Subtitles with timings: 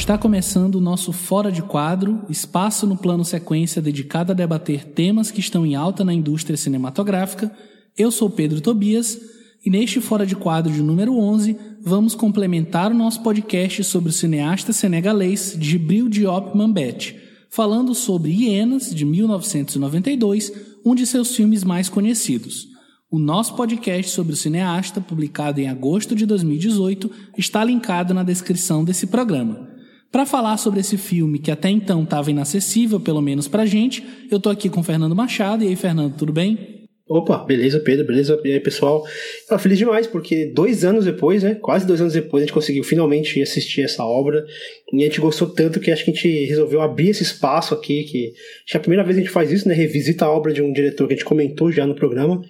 [0.00, 5.30] Está começando o nosso Fora de Quadro, espaço no plano sequência dedicado a debater temas
[5.30, 7.54] que estão em alta na indústria cinematográfica.
[7.98, 9.20] Eu sou Pedro Tobias
[9.64, 14.12] e neste Fora de Quadro de número 11 vamos complementar o nosso podcast sobre o
[14.12, 20.50] cineasta senegalês Djibril Diop Mambete, falando sobre Hienas, de 1992,
[20.82, 22.68] um de seus filmes mais conhecidos.
[23.10, 28.82] O nosso podcast sobre o cineasta, publicado em agosto de 2018, está linkado na descrição
[28.82, 29.69] desse programa.
[30.10, 34.40] Para falar sobre esse filme que até então estava inacessível, pelo menos pra gente, eu
[34.40, 35.62] tô aqui com o Fernando Machado.
[35.62, 36.80] E aí, Fernando, tudo bem?
[37.08, 38.40] Opa, beleza, Pedro, beleza?
[38.44, 39.04] E aí, pessoal?
[39.48, 41.54] Eu feliz demais, porque dois anos depois, né?
[41.54, 44.44] Quase dois anos depois, a gente conseguiu finalmente assistir essa obra.
[44.92, 48.02] E a gente gostou tanto que acho que a gente resolveu abrir esse espaço aqui,
[48.02, 48.32] que
[48.64, 49.74] acho que é a primeira vez que a gente faz isso, né?
[49.74, 52.42] Revisita a obra de um diretor que a gente comentou já no programa.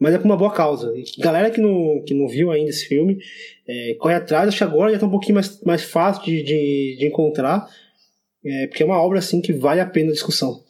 [0.00, 0.92] Mas é por uma boa causa.
[0.96, 3.18] E galera que não, que não viu ainda esse filme,
[3.68, 6.96] é, corre atrás, acho que agora já tá um pouquinho mais, mais fácil de, de,
[6.98, 7.68] de encontrar.
[8.44, 10.62] É, porque é uma obra assim que vale a pena a discussão.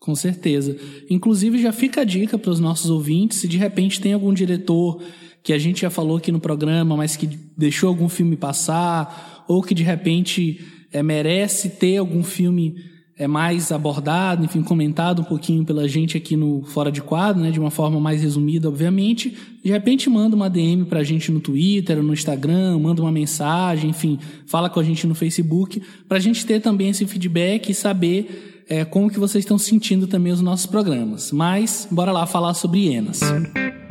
[0.00, 0.76] Com certeza.
[1.08, 5.00] Inclusive, já fica a dica para os nossos ouvintes: se de repente tem algum diretor
[5.42, 7.26] que a gente já falou aqui no programa, mas que
[7.56, 10.60] deixou algum filme passar, ou que de repente
[10.92, 12.76] é, merece ter algum filme
[13.16, 17.50] é, mais abordado, enfim, comentado um pouquinho pela gente aqui no Fora de Quadro, né,
[17.50, 21.40] de uma forma mais resumida, obviamente, de repente manda uma DM para a gente no
[21.40, 26.20] Twitter, no Instagram, manda uma mensagem, enfim, fala com a gente no Facebook, para a
[26.20, 30.40] gente ter também esse feedback e saber é, como que vocês estão sentindo também os
[30.40, 31.30] nossos programas.
[31.30, 33.20] Mas, bora lá falar sobre hienas.
[33.22, 33.83] Uma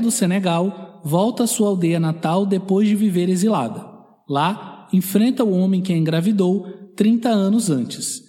[0.00, 3.84] do Senegal volta à sua aldeia natal depois de viver exilada.
[4.28, 6.66] Lá, enfrenta o homem que a engravidou
[6.96, 8.22] 30 anos antes.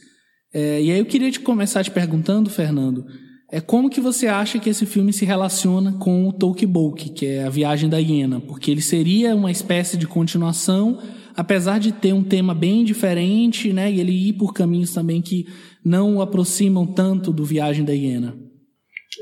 [0.54, 3.06] É, e aí eu queria te começar te perguntando, Fernando,
[3.50, 6.72] é como que você acha que esse filme se relaciona com o Tolkien,
[7.16, 8.40] que é a viagem da hiena?
[8.41, 11.00] Porque ele seria uma espécie de continuação,
[11.36, 13.91] apesar de ter um tema bem diferente, né?
[13.91, 15.47] E ele ir por caminhos também que
[15.84, 18.47] não o aproximam tanto do Viagem da Hiena.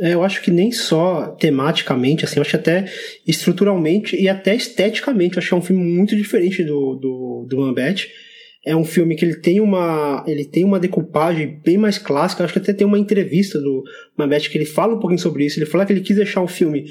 [0.01, 2.85] É, eu acho que nem só tematicamente, assim, eu acho até
[3.25, 7.57] estruturalmente e até esteticamente, eu acho que é um filme muito diferente do, do, do
[7.57, 8.09] Mambete
[8.65, 12.43] é um filme que ele tem uma ele tem uma decupagem bem mais clássica.
[12.43, 13.83] Acho que até tem uma entrevista do
[14.17, 15.59] Mabete que ele fala um pouquinho sobre isso.
[15.59, 16.85] Ele fala que ele quis deixar o filme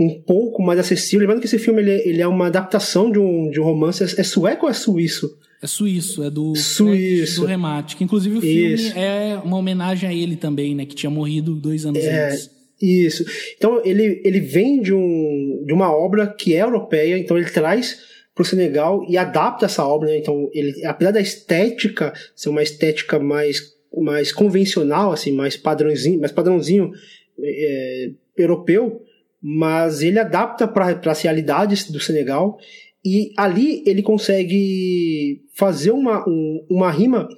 [0.00, 1.20] um pouco mais acessível.
[1.20, 4.02] Lembrando que esse filme ele, ele é uma adaptação de um, de um romance.
[4.02, 5.38] É, é sueco ou é suíço?
[5.62, 7.42] É suíço, é do suíço.
[7.42, 7.96] do Remate.
[7.96, 8.98] Que inclusive o filme isso.
[8.98, 10.86] é uma homenagem a ele também, né?
[10.86, 12.50] Que tinha morrido dois anos é, antes.
[12.80, 13.26] Isso.
[13.58, 17.98] Então ele, ele vem de, um, de uma obra que é europeia, então ele traz
[18.34, 20.08] para o Senegal e adapta essa obra.
[20.08, 20.16] Né?
[20.16, 26.32] Então, ele, apesar da estética ser uma estética mais, mais convencional, assim, mais padrãozinho, mais
[26.32, 26.90] padrãozinho
[27.38, 29.02] é, europeu,
[29.42, 32.58] mas ele adapta para as realidades do Senegal
[33.04, 37.28] e ali ele consegue fazer uma, um, uma rima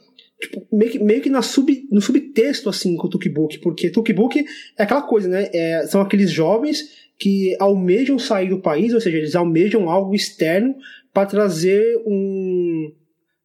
[0.41, 4.45] tipo, meio, que, meio que na sub, no subtexto assim com o Tukibuk, porque Tukibuk
[4.77, 5.49] é aquela coisa, né?
[5.53, 10.75] É, são aqueles jovens que almejam sair do país, ou seja, eles almejam algo externo
[11.13, 12.93] para trazer um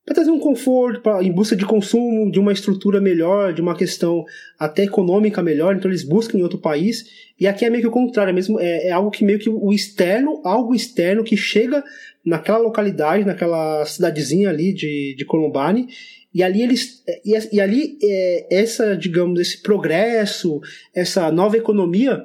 [0.07, 3.75] para trazer um conforto, pra, em busca de consumo, de uma estrutura melhor, de uma
[3.75, 4.23] questão
[4.57, 7.03] até econômica melhor, então eles buscam em outro país.
[7.37, 9.49] E aqui é meio que o contrário, é, mesmo, é, é algo que meio que
[9.49, 11.83] o externo, algo externo que chega
[12.25, 15.89] naquela localidade, naquela cidadezinha ali de, de Columbane,
[16.33, 20.59] e ali eles e, e ali é, essa digamos esse progresso
[20.93, 22.21] essa nova economia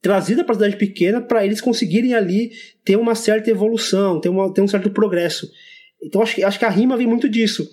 [0.00, 2.52] trazida para a cidade pequena para eles conseguirem ali
[2.84, 5.50] ter uma certa evolução, ter, uma, ter um certo progresso.
[6.02, 7.68] Então acho que, acho que a rima vem muito disso.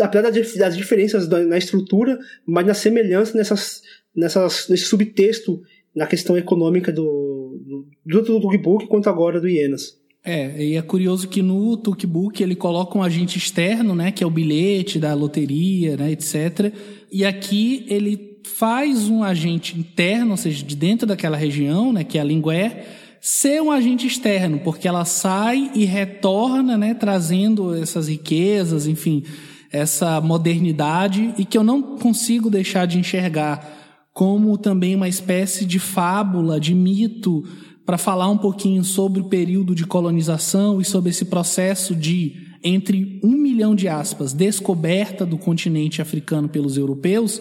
[0.00, 3.82] Apesar das, das diferenças da, na estrutura, mas na semelhança nessas,
[4.14, 5.62] nessas, nesse subtexto
[5.94, 9.98] na questão econômica do, do, do, do Book quanto agora do Ienas.
[10.22, 14.26] É, e é curioso que no Tukbook ele coloca um agente externo, né, que é
[14.26, 16.72] o bilhete da loteria, né, etc.
[17.10, 22.18] E aqui ele faz um agente interno, ou seja, de dentro daquela região, né, que
[22.18, 22.86] é a lingué,
[23.20, 29.22] ser um agente externo, porque ela sai e retorna, né, trazendo essas riquezas, enfim,
[29.70, 33.78] essa modernidade e que eu não consigo deixar de enxergar
[34.12, 37.44] como também uma espécie de fábula, de mito,
[37.86, 43.20] para falar um pouquinho sobre o período de colonização e sobre esse processo de, entre
[43.22, 47.40] um milhão de aspas, descoberta do continente africano pelos europeus,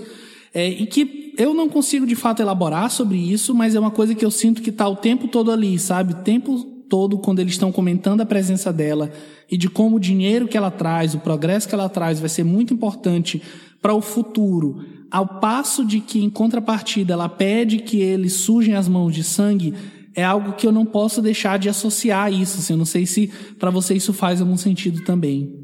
[0.53, 4.13] é, e que eu não consigo de fato elaborar sobre isso, mas é uma coisa
[4.13, 6.11] que eu sinto que está o tempo todo ali, sabe?
[6.11, 9.09] O tempo todo, quando eles estão comentando a presença dela
[9.49, 12.43] e de como o dinheiro que ela traz, o progresso que ela traz, vai ser
[12.43, 13.41] muito importante
[13.81, 18.89] para o futuro ao passo de que, em contrapartida, ela pede que eles sujem as
[18.89, 19.73] mãos de sangue,
[20.13, 22.59] é algo que eu não posso deixar de associar a isso.
[22.59, 25.58] Assim, eu não sei se para você isso faz algum sentido também.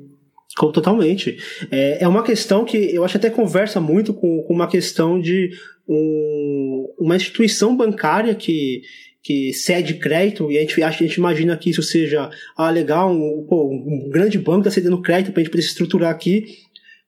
[0.56, 1.38] Totalmente.
[1.70, 5.52] É, é uma questão que eu acho até conversa muito com, com uma questão de
[5.88, 8.82] um, uma instituição bancária que,
[9.22, 13.46] que cede crédito e a gente, a gente imagina que isso seja ah, legal, um,
[13.50, 16.46] pô, um grande banco está cedendo crédito para a gente poder se estruturar aqui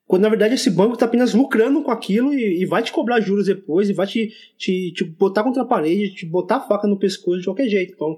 [0.07, 3.19] quando na verdade esse banco está apenas lucrando com aquilo e, e, vai te cobrar
[3.19, 6.87] juros depois e vai te, te, te, botar contra a parede, te botar a faca
[6.87, 7.93] no pescoço de qualquer jeito.
[7.93, 8.17] Então,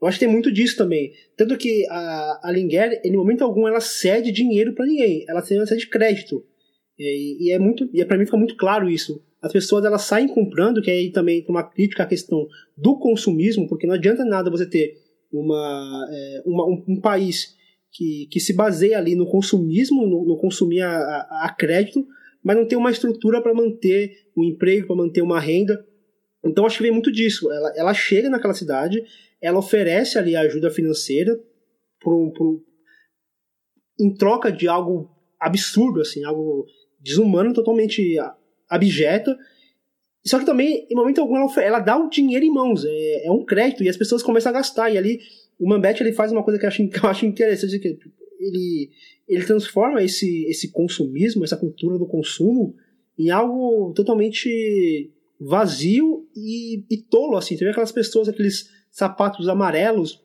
[0.00, 1.12] eu acho que tem muito disso também.
[1.36, 5.88] Tanto que a, a Linguer, em momento algum, ela cede dinheiro para ninguém, ela cede
[5.88, 6.44] crédito.
[6.98, 9.22] E, e é muito, e é, para mim fica muito claro isso.
[9.42, 13.68] As pessoas elas saem comprando, que aí também tem uma crítica à questão do consumismo,
[13.68, 14.96] porque não adianta nada você ter
[15.32, 17.54] uma, é, uma um, um país
[17.92, 22.06] que, que se baseia ali no consumismo, no, no consumir a, a, a, crédito,
[22.42, 25.84] mas não tem uma estrutura para manter um emprego, para manter uma renda.
[26.44, 27.50] Então acho que vem muito disso.
[27.50, 29.02] Ela, ela chega naquela cidade,
[29.40, 31.38] ela oferece ali ajuda financeira
[32.00, 32.62] por, por,
[33.98, 36.66] em troca de algo absurdo, assim, algo
[37.00, 38.16] desumano, totalmente
[38.68, 39.34] abjeto.
[40.24, 43.30] Só que também, em momento algum, ela, ela dá o dinheiro em mãos, é, é
[43.30, 45.20] um crédito, e as pessoas começam a gastar, e ali
[45.58, 47.98] o Mambete ele faz uma coisa que eu acho, que eu acho interessante, que
[48.38, 48.90] ele,
[49.26, 52.74] ele transforma esse, esse consumismo, essa cultura do consumo,
[53.18, 57.56] em algo totalmente vazio e, e tolo, assim.
[57.56, 60.22] Tem aquelas pessoas, aqueles sapatos amarelos,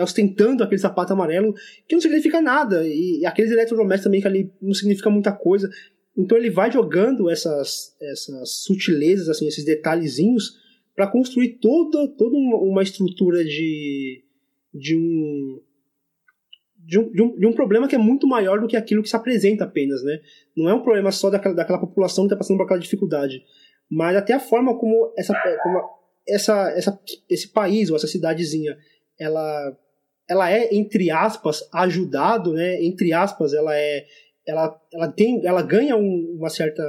[0.00, 1.54] ostentando aquele sapato amarelo,
[1.86, 5.70] que não significa nada, e, e aqueles eletrodomésticos também que ali não significa muita coisa.
[6.16, 10.60] Então ele vai jogando essas, essas sutilezas, assim, esses detalhezinhos,
[10.94, 14.22] para construir toda, toda uma estrutura de,
[14.74, 15.60] de um,
[16.76, 19.08] de um, de um, de um, problema que é muito maior do que aquilo que
[19.08, 20.20] se apresenta apenas, né?
[20.54, 23.42] Não é um problema só daquela, daquela população que está passando por aquela dificuldade,
[23.90, 28.76] mas até a forma como essa, como essa, essa, esse país ou essa cidadezinha,
[29.18, 29.76] ela,
[30.28, 32.82] ela é entre aspas ajudado, né?
[32.82, 34.06] Entre aspas, ela é,
[34.46, 36.82] ela, ela tem, ela ganha um, uma certa,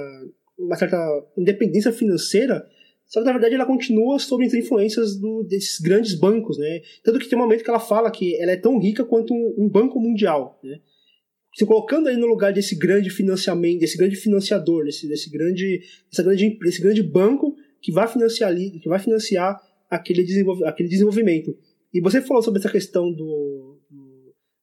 [0.57, 0.97] uma certa
[1.37, 2.65] independência financeira
[3.13, 6.81] só que na verdade ela continua sob as influências do, desses grandes bancos, né?
[7.03, 9.53] Tanto que tem um momento que ela fala que ela é tão rica quanto um,
[9.55, 10.79] um banco mundial, né?
[11.55, 16.23] Se colocando aí no lugar desse grande financiamento, desse grande financiador, desse, desse grande, dessa
[16.23, 21.55] grande, desse grande banco que vai financiar ali, que vai financiar aquele, desenvolv aquele desenvolvimento.
[21.93, 23.77] E você falou sobre essa questão do,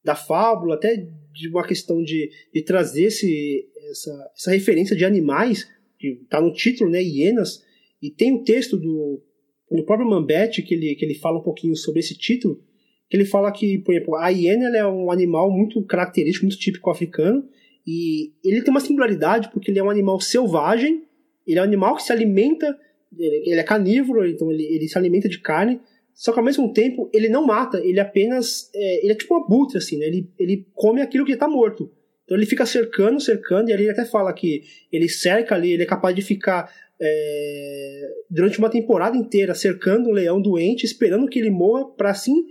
[0.03, 5.69] da fábula, até de uma questão de, de trazer esse, essa, essa referência de animais,
[5.99, 7.63] que está no título, né, hienas,
[8.01, 9.21] e tem um texto do,
[9.69, 12.59] do próprio Mambete que ele, que ele fala um pouquinho sobre esse título,
[13.07, 16.89] que ele fala que, por exemplo, a hiena é um animal muito característico, muito típico
[16.89, 17.47] africano,
[17.85, 21.03] e ele tem uma singularidade porque ele é um animal selvagem,
[21.45, 22.77] ele é um animal que se alimenta,
[23.17, 25.79] ele é carnívoro, então ele, ele se alimenta de carne,
[26.13, 28.69] só que ao mesmo tempo ele não mata, ele apenas.
[28.73, 30.05] É, ele é tipo um abutre, assim, né?
[30.05, 31.91] Ele, ele come aquilo que está morto.
[32.23, 35.83] Então ele fica cercando, cercando, e ali ele até fala que ele cerca ali, ele
[35.83, 36.71] é capaz de ficar
[37.01, 42.45] é, durante uma temporada inteira cercando um leão doente, esperando que ele morra para assim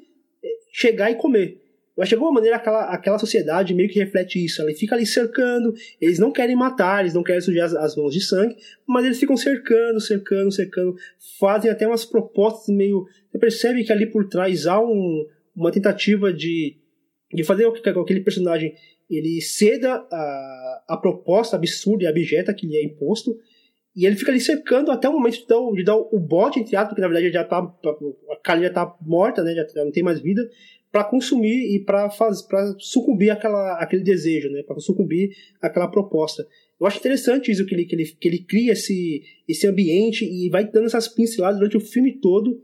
[0.44, 1.60] é, chegar e comer.
[2.02, 4.62] Que de alguma maneira aquela, aquela sociedade meio que reflete isso.
[4.62, 8.12] Ela fica ali cercando, eles não querem matar, eles não querem sujar as, as mãos
[8.12, 8.56] de sangue,
[8.86, 10.96] mas eles ficam cercando, cercando, cercando,
[11.38, 13.06] fazem até umas propostas meio.
[13.30, 16.76] Você percebe que ali por trás há um, uma tentativa de,
[17.32, 18.74] de fazer com que aquele personagem
[19.08, 23.36] ele ceda a, a proposta absurda e abjeta que lhe é imposto
[23.94, 26.76] e ele fica ali cercando até o momento de dar, de dar o bote, entre
[26.76, 30.02] aspas, porque na verdade já tá, a carne já tá morta, né, já, não tem
[30.02, 30.48] mais vida,
[30.90, 32.10] para consumir e para
[32.78, 35.30] sucumbir àquela, àquele desejo, né, para sucumbir
[35.62, 36.46] àquela proposta.
[36.80, 40.48] Eu acho interessante isso que ele, que ele, que ele cria esse, esse ambiente e
[40.48, 42.60] vai dando essas pinceladas durante o filme todo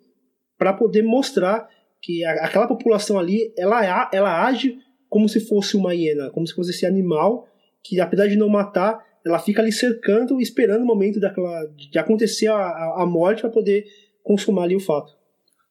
[0.59, 1.69] para poder mostrar
[2.01, 4.79] que a, aquela população ali ela, ela age
[5.09, 7.47] como se fosse uma hiena, como se fosse esse animal
[7.83, 12.47] que apesar de não matar ela fica ali cercando, esperando o momento daquela, de acontecer
[12.47, 13.85] a, a morte para poder
[14.23, 15.17] consumar ali o fato.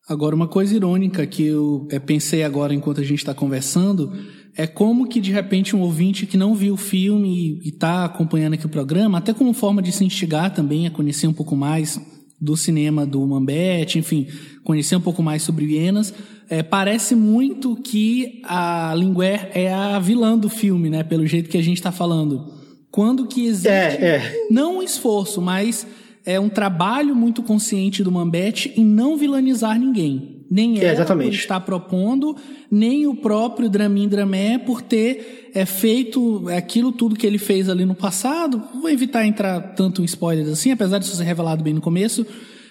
[0.08, 4.14] Agora, uma coisa irônica que eu é, pensei agora enquanto a gente está conversando
[4.56, 8.54] é como que de repente um ouvinte que não viu o filme e está acompanhando
[8.54, 12.00] aqui o programa, até como forma de se instigar também a conhecer um pouco mais
[12.40, 14.28] do cinema do Mambete, enfim,
[14.64, 16.14] conhecer um pouco mais sobre Vienas,
[16.48, 21.04] é, parece muito que a Linguer é a vilã do filme, né?
[21.04, 22.54] Pelo jeito que a gente está falando.
[22.92, 24.48] Quando que existe, é, é.
[24.52, 25.88] não um esforço, mas
[26.26, 30.44] é um trabalho muito consciente do Mambete em não vilanizar ninguém.
[30.50, 32.36] Nem É, ela por estar propondo,
[32.70, 37.86] nem o próprio Dramin Dramé por ter é, feito aquilo tudo que ele fez ali
[37.86, 38.62] no passado.
[38.80, 42.26] Vou evitar entrar tanto em spoilers assim, apesar de ser revelado bem no começo.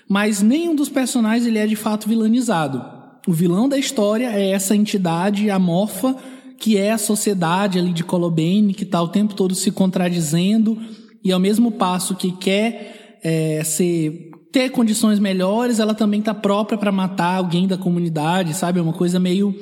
[0.08, 2.84] Mas nenhum dos personagens ele é de fato vilanizado.
[3.26, 6.14] O vilão da história é essa entidade amorfa
[6.58, 10.78] que é a sociedade ali de Colobane, que está o tempo todo se contradizendo
[11.22, 16.78] e ao mesmo passo que quer é, ser ter condições melhores, ela também tá própria
[16.78, 18.78] para matar alguém da comunidade, sabe?
[18.78, 19.52] É uma coisa meio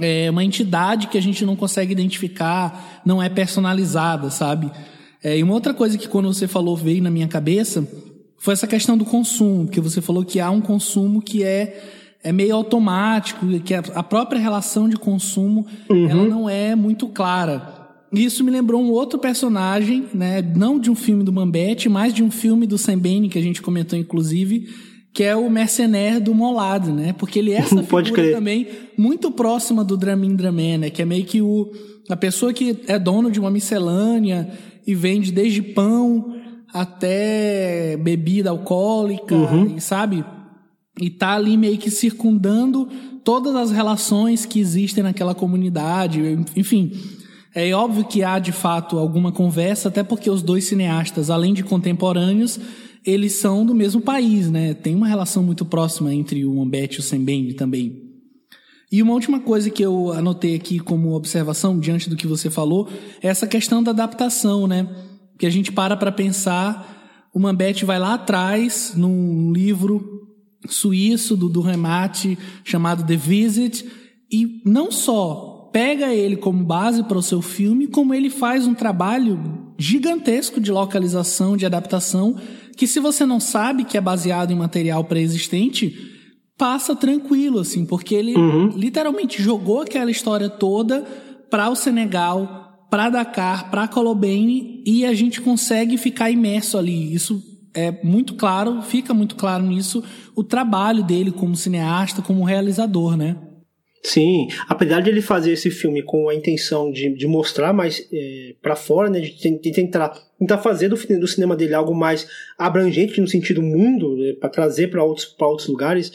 [0.00, 4.70] é uma entidade que a gente não consegue identificar, não é personalizada, sabe?
[5.22, 7.86] É, e uma outra coisa que quando você falou veio na minha cabeça
[8.36, 11.92] foi essa questão do consumo, que você falou que há um consumo que é
[12.24, 17.75] é meio automático, que a a própria relação de consumo ela não é muito clara.
[18.12, 20.40] Isso me lembrou um outro personagem, né?
[20.40, 23.42] Não de um filme do Mambete, mas de um filme do Sam Bain, que a
[23.42, 24.68] gente comentou inclusive,
[25.12, 27.12] que é o Mercenaire do Molade, né?
[27.12, 30.90] Porque ele é essa figura também muito próxima do Dramin Draman, né?
[30.90, 31.72] Que é meio que o
[32.08, 34.48] a pessoa que é dono de uma miscelânea
[34.86, 36.36] e vende desde pão
[36.72, 39.34] até bebida alcoólica,
[39.76, 40.24] e sabe?
[41.00, 42.88] E tá ali meio que circundando
[43.24, 46.20] todas as relações que existem naquela comunidade,
[46.54, 46.92] enfim.
[47.58, 51.64] É óbvio que há de fato alguma conversa, até porque os dois cineastas, além de
[51.64, 52.60] contemporâneos,
[53.02, 54.74] eles são do mesmo país, né?
[54.74, 58.02] Tem uma relação muito próxima entre o Ambete e o Sembene também.
[58.92, 62.90] E uma última coisa que eu anotei aqui como observação diante do que você falou
[63.22, 64.86] é essa questão da adaptação, né?
[65.38, 70.28] Que a gente para para pensar, o Mambete vai lá atrás num livro
[70.68, 73.82] suíço do, do Remate chamado The Visit
[74.30, 78.72] e não só pega ele como base para o seu filme, como ele faz um
[78.72, 82.34] trabalho gigantesco de localização, de adaptação,
[82.74, 85.94] que se você não sabe que é baseado em material pré-existente,
[86.56, 88.32] passa tranquilo, assim, porque ele
[88.74, 91.02] literalmente jogou aquela história toda
[91.50, 97.12] para o Senegal, para Dakar, para Colobane e a gente consegue ficar imerso ali.
[97.12, 97.42] Isso
[97.74, 100.02] é muito claro, fica muito claro nisso
[100.34, 103.36] o trabalho dele como cineasta, como realizador, né?
[104.06, 108.54] Sim, apesar de ele fazer esse filme com a intenção de, de mostrar mais é,
[108.62, 113.20] para fora, né, de, de tentar, tentar fazer do, do cinema dele algo mais abrangente
[113.20, 116.12] no sentido mundo, né, para trazer para outros, pra outros lugares,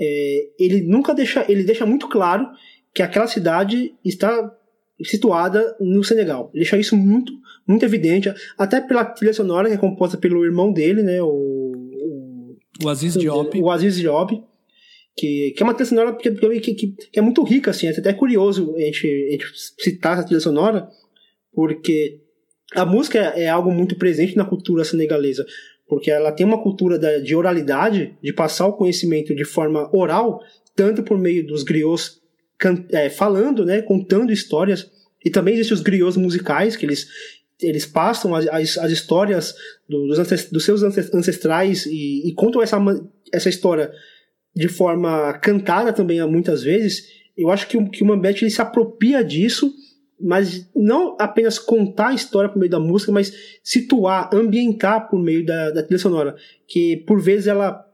[0.00, 2.48] é, ele nunca deixa, ele deixa muito claro
[2.94, 4.50] que aquela cidade está
[5.02, 6.50] situada no Senegal.
[6.54, 7.30] Ele deixa isso muito,
[7.68, 12.56] muito evidente, até pela trilha sonora que é composta pelo irmão dele, né, o, o
[12.82, 13.60] O Aziz Diop.
[13.60, 14.42] o Aziz Diop,
[15.16, 16.30] que, que é uma trilha sonora que,
[16.60, 19.46] que, que, é muito rica, assim, é até curioso a gente, a gente
[19.78, 20.88] citar essa trilha sonora,
[21.52, 22.20] porque
[22.74, 25.46] a música é, é algo muito presente na cultura senegalesa,
[25.86, 30.40] porque ela tem uma cultura da, de oralidade, de passar o conhecimento de forma oral,
[30.74, 32.20] tanto por meio dos griots
[32.58, 34.90] can- é, falando, né, contando histórias,
[35.24, 37.06] e também existem os griots musicais, que eles
[37.62, 39.54] eles passam as, as, as histórias
[39.88, 42.76] do- dos, ancest- dos seus ances- ancestrais e, e contam essa,
[43.32, 43.92] essa história
[44.54, 47.08] de forma cantada também muitas vezes.
[47.36, 49.72] Eu acho que o, que o Mambete ele se apropria disso,
[50.20, 53.32] mas não apenas contar a história por meio da música, mas
[53.62, 56.36] situar, ambientar por meio da, da trilha sonora,
[56.68, 57.84] que por vezes ela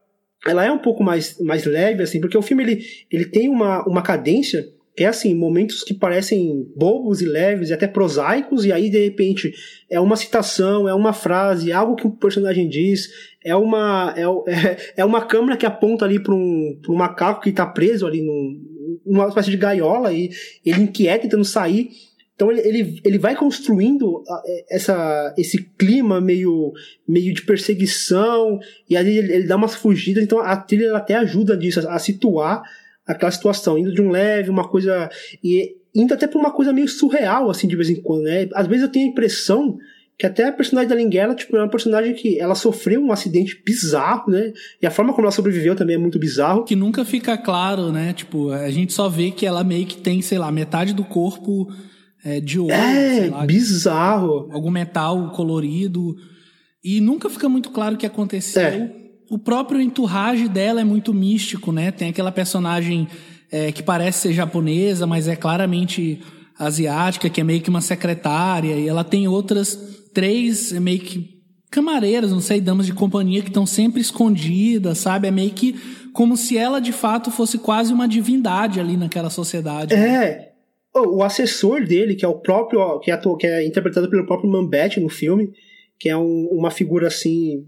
[0.47, 3.87] ela é um pouco mais, mais leve, assim, porque o filme ele, ele tem uma,
[3.87, 8.91] uma cadência é assim, momentos que parecem bobos e leves e até prosaicos, e aí
[8.91, 9.53] de repente
[9.89, 13.09] é uma citação, é uma frase, é algo que o personagem diz,
[13.45, 17.51] é uma, é, é, é uma câmera que aponta ali para um, um macaco que
[17.51, 20.31] está preso ali num, numa espécie de gaiola e
[20.65, 21.91] ele inquieta tentando sair.
[22.35, 26.73] Então ele, ele, ele vai construindo a- essa, esse clima meio,
[27.07, 31.57] meio de perseguição, e aí ele, ele dá umas fugidas, então a trilha até ajuda
[31.57, 32.63] disso, a situar
[33.13, 35.09] aquela situação, indo de um leve, uma coisa.
[35.43, 38.49] e indo até pra uma coisa meio surreal, assim, de vez em quando, né?
[38.55, 39.77] Às vezes eu tenho a impressão
[40.17, 43.61] que até a personagem da Linguela, tipo, é uma personagem que ela sofreu um acidente
[43.65, 44.53] bizarro, né?
[44.81, 46.63] E a forma como ela sobreviveu também é muito bizarro.
[46.65, 48.13] Que nunca fica claro, né?
[48.13, 51.73] Tipo, a gente só vê que ela meio que tem, sei lá, metade do corpo
[52.23, 54.49] é, de ouro, É, lá, bizarro.
[54.53, 56.15] algum metal colorido.
[56.85, 58.63] E nunca fica muito claro o que aconteceu.
[58.63, 59.00] É.
[59.31, 61.91] O próprio enturrage dela é muito místico, né?
[61.93, 63.07] Tem aquela personagem
[63.51, 66.21] é, que parece ser japonesa, mas é claramente
[66.59, 68.75] asiática, que é meio que uma secretária.
[68.75, 69.79] E ela tem outras
[70.13, 75.29] três é, meio que camareiras, não sei, damas de companhia que estão sempre escondidas, sabe?
[75.29, 75.77] É meio que
[76.13, 79.95] como se ela de fato fosse quase uma divindade ali naquela sociedade.
[79.95, 80.25] né?
[80.25, 80.51] É.
[80.93, 82.99] O, o assessor dele, que é o próprio.
[82.99, 85.51] que é, que é interpretado pelo próprio Mambete no filme,
[86.01, 87.65] que é um- uma figura assim.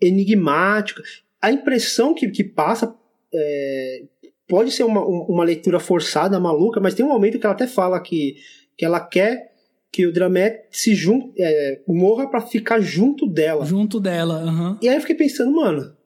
[0.00, 1.02] Enigmática.
[1.40, 2.94] A impressão que, que passa
[3.32, 4.02] é,
[4.48, 8.00] pode ser uma, uma leitura forçada, maluca, mas tem um momento que ela até fala
[8.00, 8.36] que,
[8.76, 9.50] que ela quer
[9.92, 13.64] que o Dramet se jun, é, morra para ficar junto dela.
[13.64, 14.70] Junto dela, aham.
[14.70, 14.78] Uhum.
[14.80, 15.96] E aí eu fiquei pensando, mano,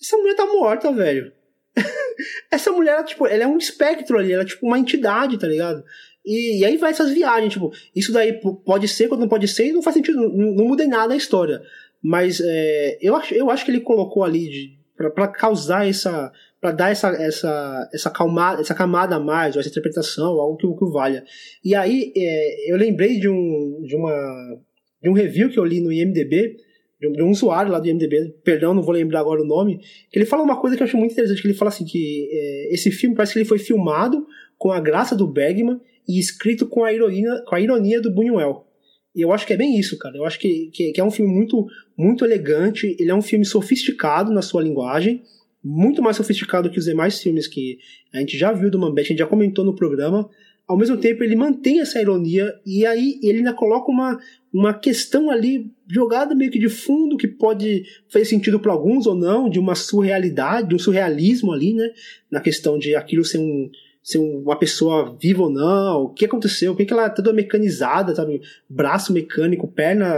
[0.00, 1.32] essa mulher tá morta, velho.
[2.50, 5.84] essa mulher, tipo, ela é um espectro ali, ela é tipo uma entidade, tá ligado?
[6.24, 9.68] E, e, aí vai essas viagens, tipo, isso daí pode ser, quando não pode ser,
[9.68, 11.62] e não faz sentido, não, não muda em nada a história.
[12.02, 16.32] Mas é, eu, acho, eu acho que ele colocou ali para causar essa.
[16.60, 20.66] para dar essa, essa, essa, calma, essa camada a mais, ou essa interpretação, algo que,
[20.66, 21.24] que valha.
[21.64, 24.58] E aí é, eu lembrei de um, de, uma,
[25.02, 26.56] de um review que eu li no IMDB,
[27.00, 29.78] de um usuário lá do IMDB, perdão, não vou lembrar agora o nome,
[30.10, 32.28] que ele fala uma coisa que eu acho muito interessante, que ele fala assim que
[32.32, 34.26] é, esse filme parece que ele foi filmado
[34.56, 38.67] com a graça do Bergman e escrito com a ironia, com a ironia do Buñuel.
[39.14, 40.16] Eu acho que é bem isso, cara.
[40.16, 42.96] Eu acho que, que, que, é um filme muito, muito elegante.
[42.98, 45.22] Ele é um filme sofisticado na sua linguagem,
[45.62, 47.78] muito mais sofisticado que os demais filmes que
[48.12, 50.28] a gente já viu do Mambete, a gente já comentou no programa.
[50.66, 54.18] Ao mesmo tempo, ele mantém essa ironia e aí ele ainda coloca uma,
[54.52, 59.14] uma questão ali jogada meio que de fundo que pode fazer sentido para alguns ou
[59.14, 61.90] não, de uma surrealidade, de um surrealismo ali, né?
[62.30, 63.70] Na questão de aquilo ser um
[64.08, 68.14] ser uma pessoa viva ou não, o que aconteceu, por que ela é toda mecanizada,
[68.14, 68.40] sabe?
[68.66, 70.08] Braço mecânico, perna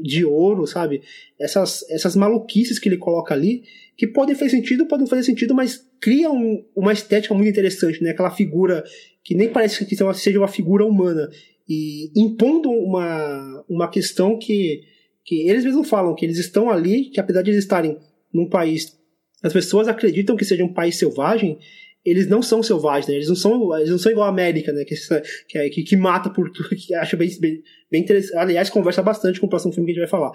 [0.00, 1.02] de ouro, sabe?
[1.38, 3.64] Essas, essas maluquices que ele coloca ali,
[3.98, 8.10] que podem fazer sentido, podem fazer sentido, mas criam uma estética muito interessante, né?
[8.10, 8.82] Aquela figura
[9.22, 11.28] que nem parece que seja uma figura humana,
[11.68, 14.84] e impondo uma, uma questão que,
[15.22, 17.98] que eles mesmos falam, que eles estão ali, que apesar de eles estarem
[18.32, 18.98] num país,
[19.42, 21.58] as pessoas acreditam que seja um país selvagem,
[22.04, 23.14] eles não são selvagens, né?
[23.14, 24.84] Eles não são, eles não são igual a América, né?
[24.84, 28.36] Que, que, que, mata por tudo, que acha bem, bem, bem interessante.
[28.36, 30.32] Aliás, conversa bastante com o próximo filme que a gente vai falar.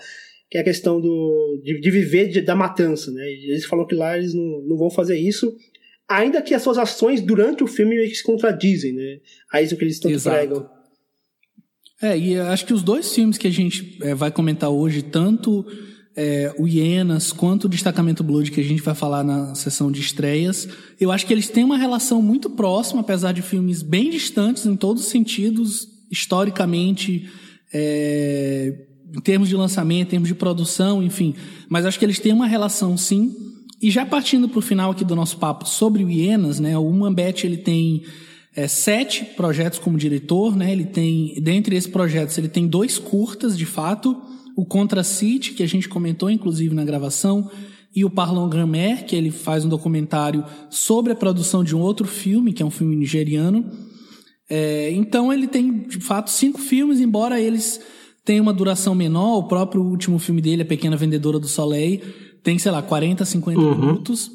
[0.50, 3.24] Que é a questão do, de, de viver de, da matança, né?
[3.30, 5.56] Eles falam que lá eles não, não vão fazer isso,
[6.08, 9.20] ainda que as suas ações durante o filme meio que se contradizem, né?
[9.54, 10.36] A isso que eles tanto Exato.
[10.36, 10.70] pregam.
[12.02, 15.66] É, e acho que os dois filmes que a gente é, vai comentar hoje, tanto
[16.22, 20.02] é, o Hienas quanto o Destacamento Blood, que a gente vai falar na sessão de
[20.02, 20.67] estreias,
[21.00, 24.76] eu acho que eles têm uma relação muito próxima, apesar de filmes bem distantes em
[24.76, 27.30] todos os sentidos, historicamente,
[27.74, 31.36] é, em termos de lançamento, em termos de produção, enfim.
[31.70, 33.34] Mas acho que eles têm uma relação, sim.
[33.82, 36.91] E já partindo para o final aqui do nosso papo sobre o Hienas, né, o
[36.91, 38.04] Mambete ele tem
[38.54, 40.70] é, sete projetos como diretor, né?
[40.70, 44.22] Ele tem, dentre esses projetos, ele tem dois curtas, de fato,
[44.60, 47.50] o Contra City, que a gente comentou inclusive na gravação,
[47.95, 52.06] e o Parlon Grammer, que ele faz um documentário sobre a produção de um outro
[52.06, 53.65] filme, que é um filme nigeriano.
[54.50, 57.80] É, então ele tem, de fato, cinco filmes, embora eles
[58.26, 59.38] tenham uma duração menor.
[59.38, 62.02] O próprio último filme dele, A Pequena Vendedora do Soleil,
[62.43, 63.80] tem, sei lá, 40, 50 uhum.
[63.80, 64.30] minutos.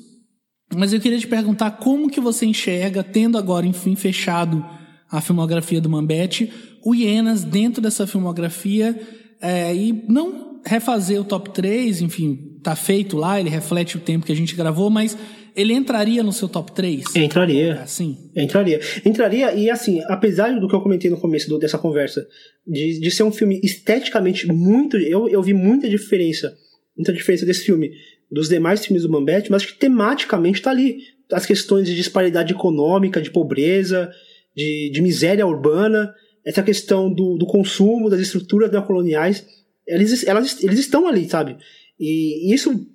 [0.74, 4.64] Mas eu queria te perguntar como que você enxerga, tendo agora, enfim, fechado
[5.10, 6.50] a filmografia do Mambete,
[6.82, 8.98] o Hienas dentro dessa filmografia
[9.44, 14.24] é, e não refazer o top 3, enfim, tá feito lá, ele reflete o tempo
[14.24, 15.16] que a gente gravou, mas
[15.54, 17.14] ele entraria no seu top 3?
[17.14, 17.74] Entraria.
[17.82, 18.30] Assim?
[18.34, 18.80] Entraria.
[19.04, 22.26] Entraria, e assim, apesar do que eu comentei no começo do, dessa conversa,
[22.66, 24.96] de, de ser um filme esteticamente muito.
[24.96, 26.56] Eu, eu vi muita diferença,
[26.96, 27.92] muita diferença desse filme
[28.30, 31.00] dos demais filmes do Mambete, mas que tematicamente tá ali.
[31.30, 34.10] As questões de disparidade econômica, de pobreza,
[34.56, 39.46] de, de miséria urbana essa questão do, do consumo, das estruturas neocoloniais,
[39.86, 41.56] eles, elas, eles estão ali, sabe?
[41.98, 42.86] E isso,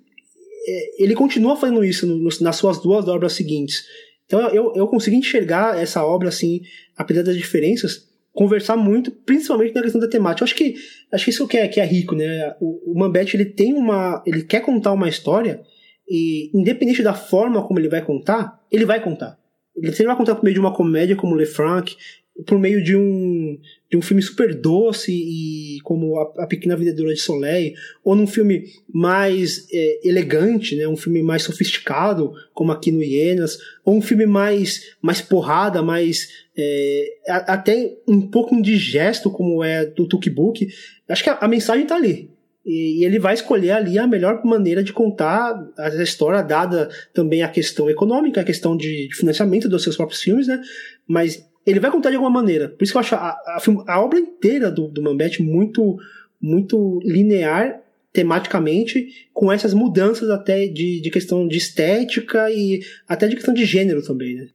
[0.66, 2.06] é, ele continua fazendo isso
[2.40, 3.84] nas suas duas obras seguintes.
[4.26, 6.60] Então eu, eu consegui enxergar essa obra, assim,
[6.96, 10.42] apesar das diferenças, conversar muito, principalmente na questão da temática.
[10.42, 10.76] Eu acho que,
[11.10, 12.54] acho que isso que é, que é rico, né?
[12.60, 15.60] O, o Mambete, ele tem uma, ele quer contar uma história
[16.08, 19.38] e independente da forma como ele vai contar, ele vai contar.
[19.76, 21.96] Ele, se ele vai contar por meio de uma comédia como Le Franc,
[22.46, 23.58] por meio de um,
[23.90, 27.74] de um filme super doce e como a, a Pequena Vendedora de Soleil,
[28.04, 33.58] ou num filme mais é, elegante, né, um filme mais sofisticado, como aqui no Hienas,
[33.84, 40.06] ou um filme mais, mais porrada, mais é, até um pouco indigesto, como é do
[40.06, 40.68] Tukbook,
[41.08, 42.30] acho que a, a mensagem está ali.
[42.64, 47.42] E, e ele vai escolher ali a melhor maneira de contar a história, dada também
[47.42, 50.60] a questão econômica, a questão de, de financiamento dos seus próprios filmes, né?
[51.06, 52.68] Mas ele vai contar de alguma maneira.
[52.68, 55.98] Por isso que eu acho a, a, a obra inteira do, do Mambete muito,
[56.40, 57.80] muito linear
[58.12, 63.64] tematicamente, com essas mudanças até de, de questão de estética e até de questão de
[63.64, 64.48] gênero também, né?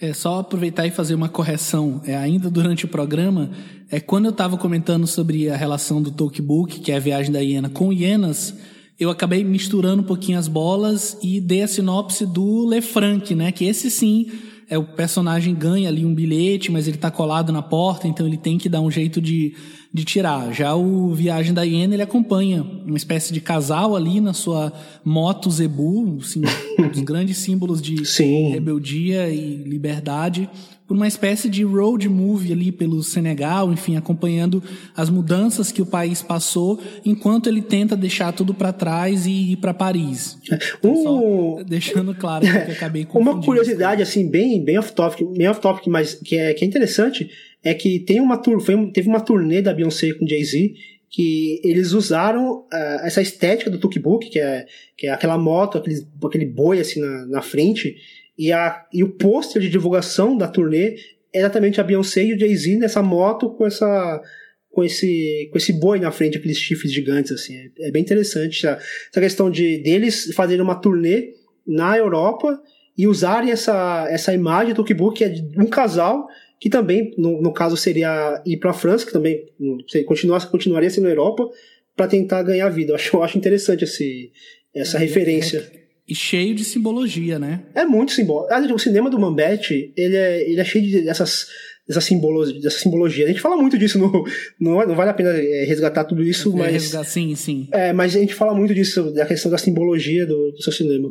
[0.00, 2.00] É só aproveitar e fazer uma correção.
[2.06, 3.50] É, ainda durante o programa,
[3.90, 7.40] é quando eu estava comentando sobre a relação do Talkbook, que é a viagem da
[7.40, 8.54] hiena, com hienas,
[8.98, 13.52] eu acabei misturando um pouquinho as bolas e dei a sinopse do Lefranc, né?
[13.52, 14.26] Que esse sim
[14.70, 18.36] é o personagem ganha ali um bilhete, mas ele tá colado na porta, então ele
[18.36, 19.52] tem que dar um jeito de,
[19.92, 20.52] de tirar.
[20.52, 24.72] Já o Viagem da Hiena, ele acompanha uma espécie de casal ali na sua
[25.04, 26.42] moto Zebu, assim,
[26.78, 28.50] um dos grandes símbolos de Sim.
[28.50, 30.48] rebeldia e liberdade
[30.90, 34.60] por uma espécie de road movie ali pelo Senegal, enfim, acompanhando
[34.96, 39.56] as mudanças que o país passou, enquanto ele tenta deixar tudo para trás e ir
[39.58, 40.36] para Paris.
[40.82, 41.02] Um...
[41.04, 45.46] Só deixando claro que eu acabei com Uma curiosidade assim bem bem off topic, bem
[45.46, 47.30] off topic, mas que é que é interessante
[47.62, 50.74] é que tem uma tour, foi, teve uma turnê da Beyoncé com Jay-Z
[51.10, 54.64] que eles usaram uh, essa estética do Tukbook, que é,
[54.96, 57.96] que é aquela moto, aquele, aquele boi assim na, na frente,
[58.38, 60.94] e, a, e o pôster de divulgação da turnê
[61.32, 64.22] é exatamente a Beyoncé e o Jay-Z nessa moto com essa
[64.70, 67.56] com esse com esse boi na frente, aqueles chifres gigantes assim.
[67.56, 68.78] É, é bem interessante essa,
[69.10, 71.34] essa questão de deles fazerem uma turnê
[71.66, 72.60] na Europa
[72.96, 76.28] e usarem essa essa imagem do Kibu que é de um casal
[76.60, 79.46] que também no, no caso seria ir para a França, que também
[79.88, 81.48] sei, continua, continuaria sendo na Europa
[81.96, 82.92] para tentar ganhar vida.
[82.92, 84.30] Eu acho, eu acho interessante esse,
[84.74, 85.58] essa é, referência.
[85.74, 87.62] É, e cheio de simbologia, né?
[87.74, 88.74] É muito simbólico.
[88.74, 91.46] O cinema do Mambete, ele é, ele é cheio de, dessas,
[91.88, 93.24] dessas, simbologia, dessa simbologia.
[93.24, 94.24] A gente fala muito disso, no,
[94.60, 96.72] não, não vale a pena é, resgatar tudo isso, é, mas...
[96.72, 97.68] Resgatar, sim, sim.
[97.72, 101.10] É, mas a gente fala muito disso, da questão da simbologia do, do seu cinema.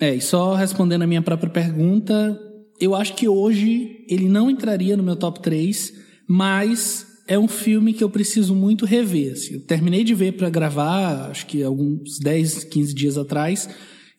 [0.00, 2.47] É, e só respondendo a minha própria pergunta,
[2.80, 5.92] eu acho que hoje ele não entraria no meu top 3,
[6.26, 9.32] mas é um filme que eu preciso muito rever.
[9.32, 13.68] Assim, eu terminei de ver para gravar, acho que alguns 10, 15 dias atrás,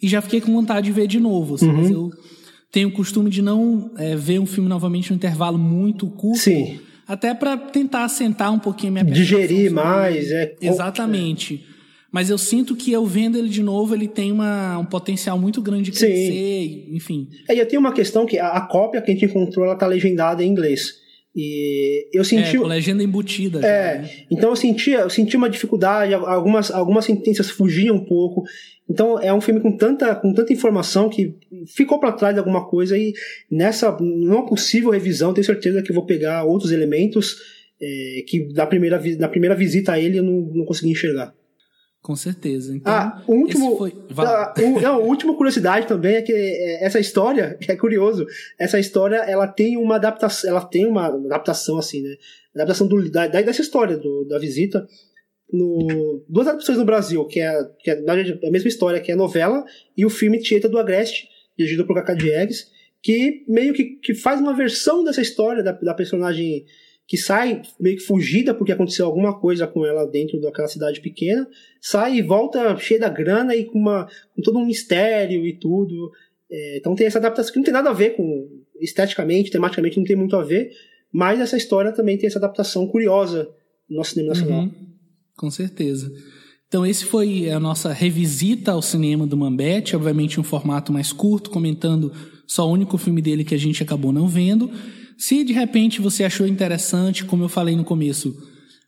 [0.01, 1.55] e já fiquei com vontade de ver de novo.
[1.55, 1.77] Assim, uhum.
[1.77, 2.11] Mas eu
[2.71, 6.39] tenho o costume de não é, ver um filme novamente no intervalo muito curto.
[6.39, 6.79] Sim.
[7.07, 10.55] Até para tentar assentar um pouquinho a minha Digerir mais, é.
[10.61, 11.65] Exatamente.
[12.11, 15.61] Mas eu sinto que eu vendo ele de novo, ele tem uma, um potencial muito
[15.61, 16.95] grande de crescer, Sim.
[16.95, 17.29] enfim.
[17.47, 19.75] É, e eu tenho uma questão que a, a cópia que a gente encontrou, ela
[19.75, 20.97] tá legendada em inglês.
[21.35, 22.57] E eu senti.
[22.57, 23.59] É, legenda embutida.
[23.59, 24.09] É, já, né?
[24.31, 28.43] então eu senti, eu senti uma dificuldade, algumas, algumas sentenças fugiam um pouco.
[28.89, 31.35] Então é um filme com tanta, com tanta informação que
[31.67, 33.13] ficou para trás de alguma coisa e
[33.49, 37.35] nessa não possível revisão, tenho certeza que vou pegar outros elementos
[37.79, 41.33] é, que da primeira, da primeira visita a ele eu não, não consegui enxergar.
[42.01, 42.73] Com certeza.
[42.73, 43.93] Então, ah, o último, foi...
[44.17, 48.25] ah, o, não, a última curiosidade também é que é, essa história, é curioso,
[48.57, 52.15] essa história ela tem uma adaptação, ela tem uma adaptação assim, né?
[52.55, 54.87] Adaptação do, da, dessa história do, da visita
[55.51, 59.17] no, duas adaptações no Brasil, que é, que é a mesma história, que é a
[59.17, 59.65] novela
[59.97, 62.67] e o filme Tieta do Agreste, dirigido por Cacá Diegues,
[63.01, 66.65] que meio que, que faz uma versão dessa história da, da personagem
[67.09, 71.47] que sai meio que fugida porque aconteceu alguma coisa com ela dentro daquela cidade pequena,
[71.81, 76.11] sai e volta cheia da grana e com, uma, com todo um mistério e tudo.
[76.51, 78.47] É, então tem essa adaptação que não tem nada a ver com
[78.79, 80.69] esteticamente, tematicamente não tem muito a ver,
[81.11, 83.49] mas essa história também tem essa adaptação curiosa
[83.89, 84.61] no nosso cinema nacional.
[84.61, 84.71] Uhum,
[85.35, 86.13] com certeza.
[86.67, 91.49] Então esse foi a nossa revisita ao cinema do Mambete, obviamente um formato mais curto,
[91.49, 92.13] comentando
[92.45, 94.69] só o único filme dele que a gente acabou não vendo.
[95.19, 98.33] Se de repente você achou interessante, como eu falei no começo,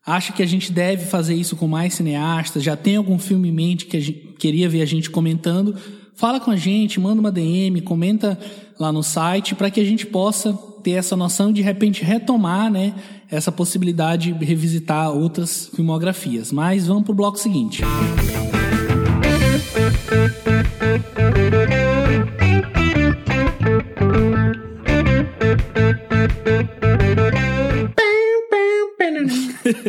[0.08, 3.52] acha que a gente deve fazer isso com mais cineastas, já tem algum filme em
[3.52, 5.76] mente que a gente queria ver a gente comentando,
[6.16, 8.40] fala com a gente, manda uma DM, comenta
[8.80, 12.72] lá no site para que a gente possa ter essa noção de, de repente retomar,
[12.72, 12.96] né,
[13.30, 16.50] essa possibilidade de revisitar outras filmografias.
[16.50, 17.84] Mas vamos para o bloco seguinte.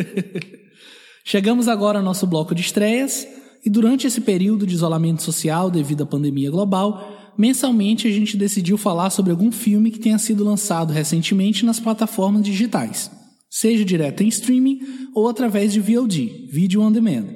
[1.25, 3.27] Chegamos agora ao nosso bloco de estreias
[3.65, 8.77] e durante esse período de isolamento social devido à pandemia global, mensalmente a gente decidiu
[8.77, 13.11] falar sobre algum filme que tenha sido lançado recentemente nas plataformas digitais,
[13.49, 14.81] seja direto em streaming
[15.15, 17.27] ou através de VOD, Video on Demand.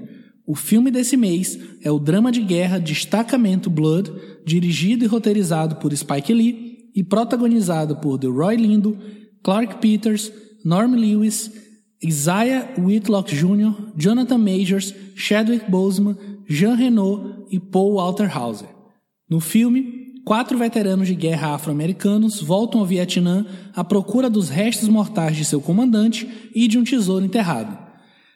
[0.46, 4.12] O filme desse mês é o drama de guerra Destacamento Blood,
[4.44, 8.96] dirigido e roteirizado por Spike Lee e protagonizado por Roy Lindo,
[9.42, 10.32] Clark Peters,
[10.64, 11.50] Norm Lewis
[12.02, 16.16] Isaiah Whitlock Jr., Jonathan Majors, Chadwick Boseman,
[16.48, 18.68] Jean Renault e Paul Walter Hauser.
[19.28, 25.36] No filme, quatro veteranos de guerra afro-americanos voltam ao Vietnã à procura dos restos mortais
[25.36, 27.76] de seu comandante e de um tesouro enterrado.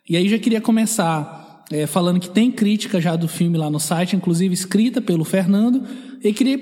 [0.08, 3.78] E aí já queria começar é, falando que tem crítica já do filme lá no
[3.78, 5.86] site, inclusive escrita pelo Fernando,
[6.24, 6.58] e queria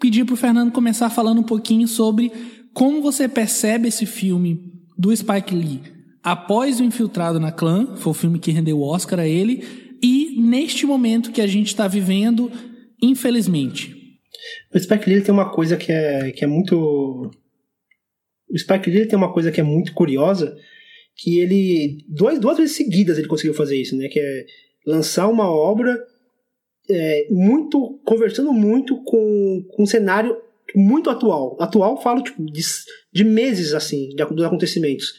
[0.00, 2.30] pedir para o Fernando começar falando um pouquinho sobre
[2.74, 8.14] como você percebe esse filme do Spike Lee após o Infiltrado na Clã, foi o
[8.14, 9.64] filme que rendeu o Oscar a ele,
[10.02, 12.50] e neste momento que a gente está vivendo,
[13.02, 13.94] infelizmente.
[14.74, 17.30] O Spike Lee tem uma coisa que é, que é muito.
[18.48, 20.56] O Spike Lee tem uma coisa que é muito curiosa,
[21.16, 22.04] que ele.
[22.08, 24.08] Duas, duas vezes seguidas ele conseguiu fazer isso, né?
[24.08, 24.46] Que é
[24.86, 25.98] lançar uma obra
[26.88, 28.00] é, muito.
[28.04, 30.36] conversando muito com, com um cenário
[30.74, 31.56] muito atual.
[31.60, 32.62] Atual, falo tipo, de,
[33.12, 35.12] de meses, assim, de, dos acontecimentos.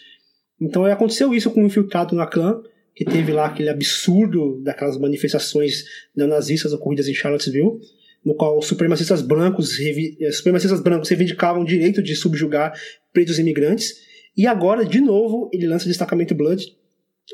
[0.62, 2.62] Então aconteceu isso com o infiltrado na clã,
[2.96, 7.80] que teve lá aquele absurdo daquelas manifestações neonazistas ocorridas em Charlottesville,
[8.24, 12.80] no qual os supremacistas brancos, eh, supremacistas brancos reivindicavam o direito de subjugar
[13.12, 13.96] pretos imigrantes.
[14.38, 16.78] E agora, de novo, ele lança o destacamento Blood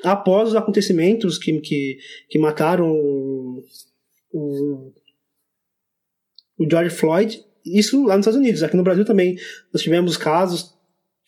[0.03, 1.97] após os acontecimentos que, que,
[2.29, 2.89] que mataram
[4.31, 4.93] o,
[6.57, 7.43] o George Floyd.
[7.65, 8.63] Isso lá nos Estados Unidos.
[8.63, 9.37] Aqui no Brasil também
[9.73, 10.76] nós tivemos casos.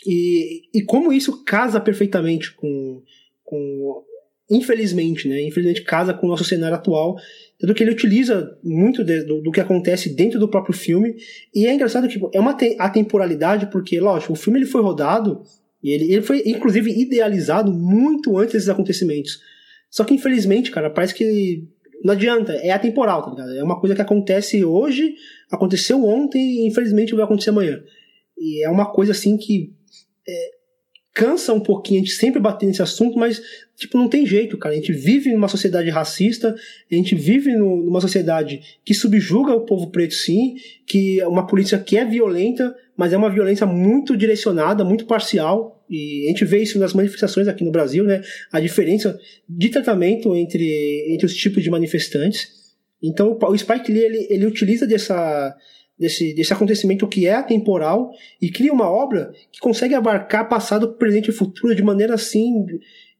[0.05, 3.01] E, e como isso casa perfeitamente com,
[3.43, 4.03] com
[4.49, 5.41] infelizmente, né?
[5.41, 7.17] Infelizmente casa com o nosso cenário atual,
[7.59, 11.15] tanto que ele utiliza muito de, do, do, que acontece dentro do próprio filme,
[11.53, 15.43] e é engraçado que é uma te, atemporalidade, porque, lógico, o filme ele foi rodado,
[15.83, 19.39] e ele, ele foi, inclusive, idealizado muito antes desses acontecimentos.
[19.89, 21.67] Só que, infelizmente, cara, parece que
[22.03, 23.57] não adianta, é atemporal, tá ligado?
[23.57, 25.15] É uma coisa que acontece hoje,
[25.51, 27.83] aconteceu ontem, e infelizmente vai acontecer amanhã.
[28.37, 29.73] E é uma coisa, assim, que...
[30.29, 30.59] É,
[31.13, 33.41] cansa um pouquinho a gente sempre bater nesse assunto, mas
[33.75, 34.73] tipo não tem jeito, cara.
[34.73, 36.55] A gente vive numa sociedade racista,
[36.89, 41.77] a gente vive numa sociedade que subjuga o povo preto, sim, que é uma polícia
[41.77, 45.83] que é violenta, mas é uma violência muito direcionada, muito parcial.
[45.89, 48.21] E a gente vê isso nas manifestações aqui no Brasil, né?
[48.51, 52.47] A diferença de tratamento entre, entre os tipos de manifestantes.
[53.01, 55.55] Então o Spike Lee ele, ele utiliza dessa
[55.99, 61.29] desse, desse acontecimento que é atemporal e cria uma obra que consegue abarcar passado, presente
[61.29, 62.65] e futuro de maneira assim,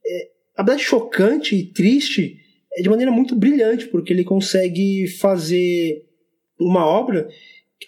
[0.06, 2.38] é, a verdade chocante e triste,
[2.72, 6.06] é de maneira muito brilhante, porque ele consegue fazer
[6.58, 7.28] uma obra,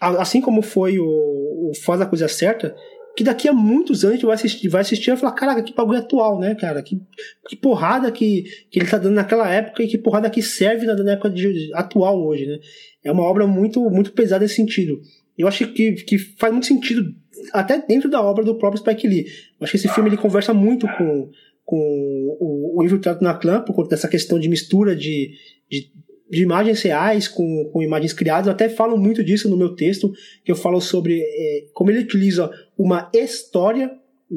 [0.01, 2.77] assim como foi o, o Faz a Coisa Certa,
[3.17, 5.75] que daqui a muitos anos a gente vai assistir, vai assistir e falar, caraca, que
[5.75, 6.83] bagulho atual, né, cara?
[6.83, 7.01] Que,
[7.49, 10.95] que porrada que, que ele tá dando naquela época e que porrada que serve na,
[10.95, 12.59] na época de, atual hoje, né?
[13.05, 15.01] É uma obra muito, muito pesada nesse sentido.
[15.37, 17.15] Eu acho que, que faz muito sentido
[17.53, 19.27] até dentro da obra do próprio Spike Lee.
[19.59, 21.31] Eu acho que esse filme ele conversa muito com,
[21.65, 25.33] com o, o Infiltrado na Clã, por conta dessa questão de mistura de,
[25.71, 25.91] de,
[26.33, 28.47] de, imagens reais com, com imagens criadas.
[28.47, 30.13] Eu até falo muito disso no meu texto,
[30.45, 33.91] que eu falo sobre é, como ele utiliza uma história,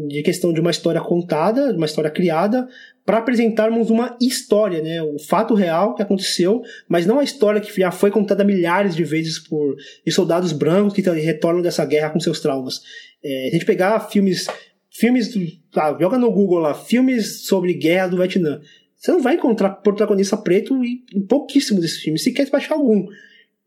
[0.07, 2.67] de questão de uma história contada, uma história criada,
[3.05, 7.79] para apresentarmos uma história, né, o fato real que aconteceu, mas não a história que
[7.79, 12.19] já foi contada milhares de vezes por de soldados brancos que retornam dessa guerra com
[12.19, 12.81] seus traumas.
[13.23, 14.47] É, a gente pegar filmes,
[14.89, 15.33] filmes,
[15.75, 18.59] ah, joga no Google lá, filmes sobre guerra do Vietnã,
[18.97, 23.05] você não vai encontrar protagonista preto em pouquíssimos desses filmes, sequer se achar algum.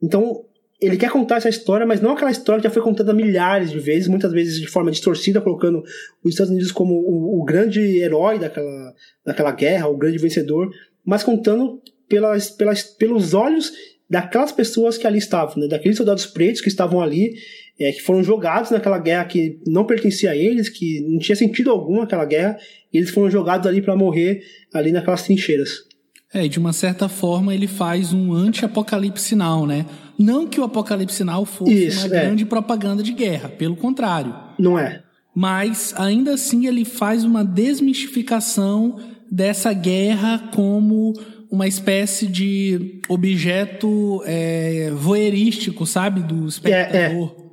[0.03, 0.45] Então,
[0.81, 3.81] ele quer contar essa história, mas não aquela história que já foi contada milhares de
[3.81, 5.83] vezes, muitas vezes de forma distorcida, colocando
[6.23, 10.71] os Estados Unidos como o, o grande herói daquela, daquela guerra, o grande vencedor,
[11.05, 13.73] mas contando pelas, pelas, pelos olhos
[14.09, 15.69] daquelas pessoas que ali estavam, né?
[15.69, 17.35] daqueles soldados pretos que estavam ali,
[17.79, 21.71] é, que foram jogados naquela guerra que não pertencia a eles, que não tinha sentido
[21.71, 22.59] algum aquela guerra,
[22.93, 24.43] e eles foram jogados ali para morrer
[24.75, 25.87] ali naquelas trincheiras.
[26.35, 29.87] É, e de uma certa forma ele faz um anti-apocalipse sinal, né?
[30.19, 32.21] Não que o apocalipse sinal fosse Isso, uma é.
[32.21, 34.35] grande propaganda de guerra, pelo contrário.
[34.59, 35.03] Não é.
[35.35, 38.99] Mas ainda assim ele faz uma desmistificação
[39.31, 41.15] dessa guerra como
[41.51, 46.21] uma espécie de objeto é, voyeurístico, sabe?
[46.21, 47.35] Do espectador.
[47.39, 47.48] É, é.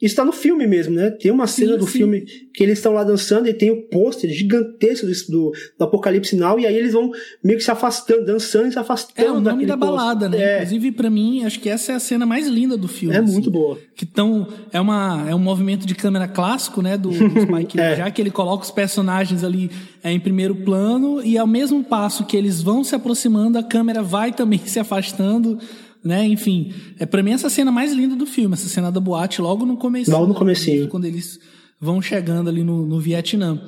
[0.00, 1.10] Isso tá no filme mesmo, né?
[1.10, 1.98] Tem uma cena sim, do sim.
[1.98, 2.20] filme
[2.54, 6.66] que eles estão lá dançando e tem o pôster gigantesco do, do Apocalipse Now, e
[6.66, 7.10] aí eles vão
[7.42, 9.28] meio que se afastando, dançando e se afastando.
[9.28, 10.40] É o nome da balada, né?
[10.40, 10.56] É.
[10.58, 13.16] Inclusive, para mim, acho que essa é a cena mais linda do filme.
[13.16, 13.76] É assim, muito boa.
[13.96, 16.96] Que tão, é, uma, é um movimento de câmera clássico, né?
[16.96, 17.96] Do, do Spike é.
[17.96, 19.68] já que ele coloca os personagens ali
[20.02, 24.00] é, em primeiro plano, e ao mesmo passo que eles vão se aproximando, a câmera
[24.00, 25.58] vai também se afastando
[26.04, 26.26] né?
[26.26, 29.66] Enfim, é para mim essa cena mais linda do filme, essa cena da boate logo
[29.66, 30.10] no começo.
[30.10, 30.88] Logo no comecinho.
[30.88, 31.38] Quando eles
[31.80, 33.60] vão chegando ali no, no Vietnã.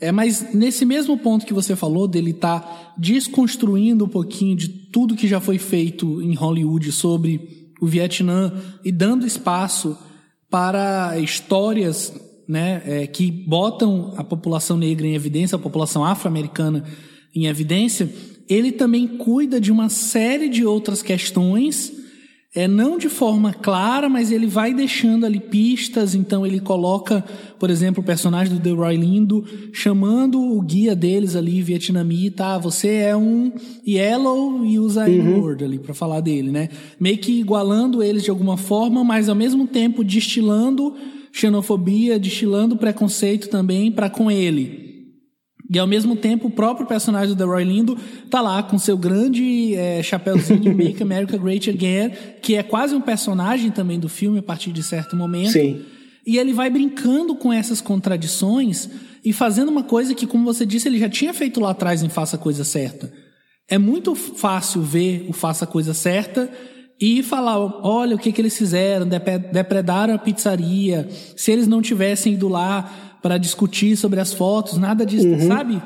[0.00, 4.68] É, mas nesse mesmo ponto que você falou, dele estar tá desconstruindo um pouquinho de
[4.68, 8.52] tudo que já foi feito em Hollywood sobre o Vietnã
[8.84, 9.96] e dando espaço
[10.50, 12.12] para histórias
[12.46, 16.84] né, é, que botam a população negra em evidência, a população afro-americana
[17.34, 18.08] em evidência,
[18.48, 22.04] ele também cuida de uma série de outras questões
[22.54, 26.14] é não de forma clara, mas ele vai deixando ali pistas.
[26.14, 27.24] Então ele coloca,
[27.58, 32.58] por exemplo, o personagem do The Roy Lindo chamando o guia deles ali, vietnamita, ah,
[32.58, 33.50] você é um
[33.86, 35.40] yellow e usa uhum.
[35.40, 36.68] word ali para falar dele, né?
[36.98, 40.94] Meio que igualando eles de alguma forma, mas ao mesmo tempo destilando
[41.32, 44.83] xenofobia, destilando preconceito também para com ele.
[45.70, 47.96] E ao mesmo tempo, o próprio personagem do The Roy Lindo
[48.30, 52.10] tá lá com seu grande é, chapéuzinho de Make America Great Again,
[52.42, 55.52] que é quase um personagem também do filme a partir de certo momento.
[55.52, 55.82] Sim.
[56.26, 58.88] E ele vai brincando com essas contradições
[59.24, 62.08] e fazendo uma coisa que, como você disse, ele já tinha feito lá atrás em
[62.08, 63.12] Faça a Coisa Certa.
[63.68, 66.50] É muito fácil ver o Faça a Coisa Certa
[67.00, 69.06] e falar, olha o que, que eles fizeram,
[69.52, 75.06] depredaram a pizzaria, se eles não tivessem ido lá para discutir sobre as fotos, nada
[75.06, 75.48] disso, uhum.
[75.48, 75.82] sabe?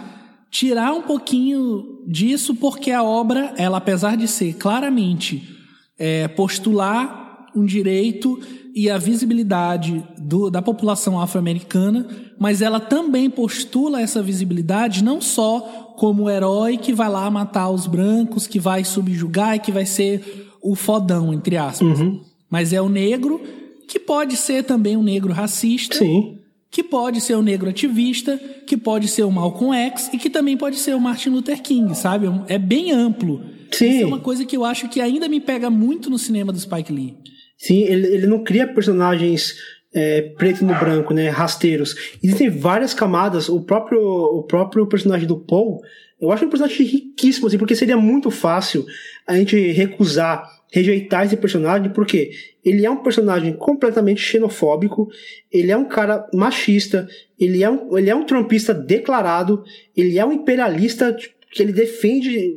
[0.50, 5.48] Tirar um pouquinho disso, porque a obra, ela apesar de ser claramente
[5.96, 8.40] é, postular um direito
[8.74, 15.94] e a visibilidade do, da população afro-americana, mas ela também postula essa visibilidade não só
[15.96, 19.86] como o herói que vai lá matar os brancos, que vai subjugar e que vai
[19.86, 22.00] ser o fodão, entre aspas.
[22.00, 22.20] Uhum.
[22.50, 23.40] Mas é o negro
[23.86, 25.98] que pode ser também um negro racista.
[25.98, 26.37] Sim
[26.70, 30.56] que pode ser o negro ativista, que pode ser o Malcolm X e que também
[30.56, 32.26] pode ser o Martin Luther King, sabe?
[32.46, 33.42] É bem amplo.
[33.72, 33.90] Sim.
[33.90, 36.60] Isso é uma coisa que eu acho que ainda me pega muito no cinema do
[36.60, 37.16] Spike Lee.
[37.56, 39.54] Sim, ele, ele não cria personagens
[39.92, 41.94] é, preto no branco, né, rasteiros.
[42.22, 43.48] Existem várias camadas.
[43.48, 45.80] O próprio, o próprio personagem do Paul,
[46.20, 48.84] eu acho um personagem riquíssimo, assim, porque seria muito fácil
[49.26, 52.30] a gente recusar rejeitar esse personagem, porque
[52.68, 55.08] ele é um personagem completamente xenofóbico,
[55.50, 59.64] ele é um cara machista, ele é um, ele é um trumpista declarado,
[59.96, 61.16] ele é um imperialista
[61.50, 62.54] que ele defende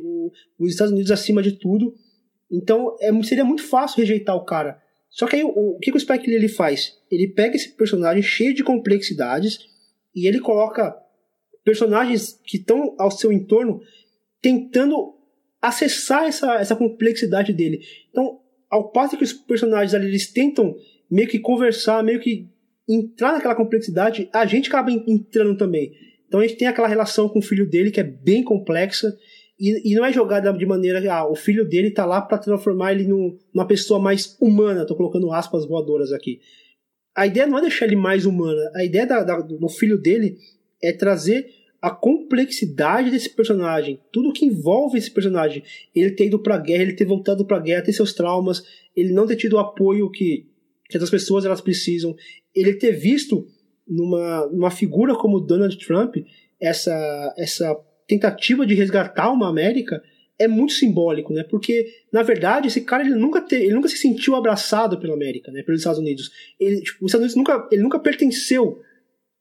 [0.58, 1.94] os Estados Unidos acima de tudo.
[2.50, 4.80] Então é, seria muito fácil rejeitar o cara.
[5.08, 6.98] Só que aí o, o que, o Spike Lee ele faz?
[7.10, 9.60] Ele pega esse personagem cheio de complexidades
[10.14, 10.94] e ele coloca
[11.64, 13.80] personagens que estão ao seu entorno
[14.42, 15.14] tentando
[15.60, 17.80] acessar essa, essa complexidade dele.
[18.10, 18.41] Então,
[18.72, 20.74] ao passo que os personagens ali eles tentam
[21.10, 22.48] meio que conversar, meio que
[22.88, 25.92] entrar naquela complexidade, a gente acaba entrando também.
[26.26, 29.14] Então a gente tem aquela relação com o filho dele que é bem complexa
[29.60, 32.92] e, e não é jogada de maneira ah, o filho dele tá lá para transformar
[32.92, 34.86] ele num, numa pessoa mais humana.
[34.86, 36.40] Tô colocando aspas voadoras aqui.
[37.14, 38.70] A ideia não é deixar ele mais humana.
[38.74, 40.38] A ideia da, da, do filho dele
[40.82, 41.46] é trazer
[41.82, 46.94] a complexidade desse personagem, tudo que envolve esse personagem, ele ter ido pra guerra, ele
[46.94, 48.62] ter voltado pra guerra, ter seus traumas,
[48.96, 50.46] ele não ter tido o apoio que,
[50.88, 52.14] que as pessoas elas precisam,
[52.54, 53.48] ele ter visto
[53.86, 56.18] numa, numa figura como Donald Trump
[56.60, 57.74] essa, essa
[58.06, 60.00] tentativa de resgatar uma América
[60.38, 61.42] é muito simbólico, né?
[61.42, 65.50] Porque na verdade esse cara ele nunca te, ele nunca se sentiu abraçado pela América,
[65.50, 65.62] né?
[65.64, 66.30] Pelos Estados Unidos.
[66.60, 68.80] Ele, tipo, os Estados Unidos nunca ele nunca pertenceu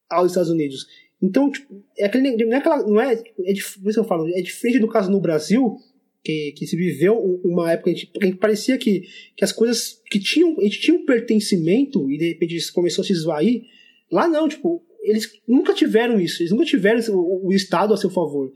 [0.10, 0.88] aos Estados Unidos.
[1.22, 4.28] Então, tipo, é aquele, não é aquela, não é, é por isso que eu falo,
[4.28, 5.78] é diferente do caso no Brasil,
[6.24, 9.04] que, que se viveu uma época em que parecia que,
[9.36, 13.06] que as coisas que tinham, a gente tinha um pertencimento e de repente começou a
[13.06, 13.64] se esvair.
[14.12, 18.10] Lá não, tipo, eles nunca tiveram isso, eles nunca tiveram o, o Estado a seu
[18.10, 18.52] favor.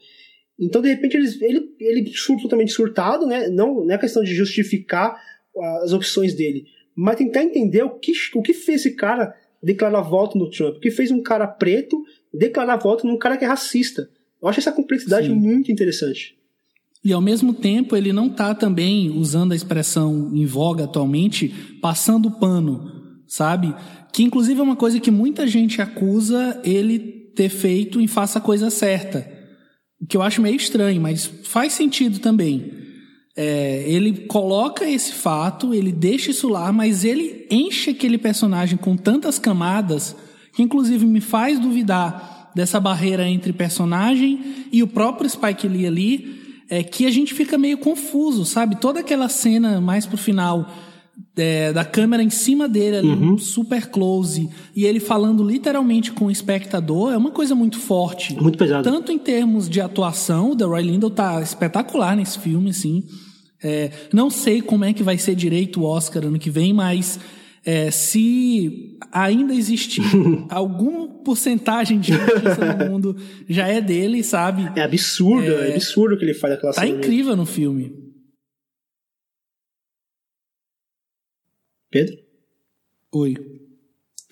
[0.60, 3.48] Então, de repente, eles, ele, ele surta totalmente surtado, né?
[3.50, 5.20] Não, não é questão de justificar
[5.84, 10.38] as opções dele, mas tentar entender o que, o que fez esse cara declarar voto
[10.38, 12.04] no Trump, o que fez um cara preto
[12.38, 14.10] declarar voto num cara que é racista.
[14.42, 15.34] Eu acho essa complexidade Sim.
[15.34, 16.36] muito interessante.
[17.04, 22.32] E ao mesmo tempo, ele não está também, usando a expressão em voga atualmente, passando
[22.32, 22.92] pano,
[23.28, 23.76] sabe?
[24.12, 26.98] Que inclusive é uma coisa que muita gente acusa ele
[27.36, 29.30] ter feito em Faça a Coisa Certa.
[30.02, 32.72] O que eu acho meio estranho, mas faz sentido também.
[33.38, 38.96] É, ele coloca esse fato, ele deixa isso lá, mas ele enche aquele personagem com
[38.96, 40.16] tantas camadas
[40.56, 46.36] que inclusive me faz duvidar dessa barreira entre personagem e o próprio Spike Lee ali,
[46.70, 48.78] é que a gente fica meio confuso, sabe?
[48.78, 50.68] Toda aquela cena mais pro final
[51.36, 53.38] é, da câmera em cima dele ali, uhum.
[53.38, 58.34] super close, e ele falando literalmente com o espectador, é uma coisa muito forte.
[58.42, 58.90] Muito pesado.
[58.90, 63.04] Tanto em termos de atuação, o The Roy Lindell tá espetacular nesse filme, assim.
[63.62, 67.20] É, não sei como é que vai ser direito o Oscar ano que vem, mas
[67.66, 70.04] é, se ainda existir
[70.50, 73.16] alguma porcentagem de justiça no mundo,
[73.50, 74.72] já é dele, sabe?
[74.80, 77.38] É absurdo, é, é absurdo que ele faz aquela Tá cena incrível mesmo.
[77.38, 78.06] no filme.
[81.90, 82.16] Pedro?
[83.14, 83.36] Oi.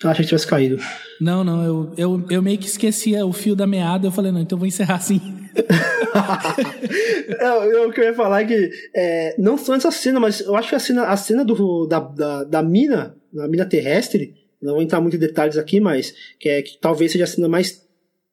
[0.02, 0.76] Eu achei que tivesse caído.
[1.20, 4.40] Não, não, eu, eu, eu meio que esquecia o fio da meada, eu falei, não,
[4.40, 5.20] então eu vou encerrar assim.
[7.72, 10.54] eu, o que eu ia falar é que é, não só essa cena, mas eu
[10.54, 14.74] acho que a cena, a cena do, da, da, da mina, da mina terrestre, não
[14.74, 17.86] vou entrar muito em detalhes aqui, mas que, é, que talvez seja a cena mais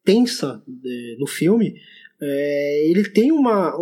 [0.03, 1.75] tensa é, no filme,
[2.21, 3.75] é, ele tem uma.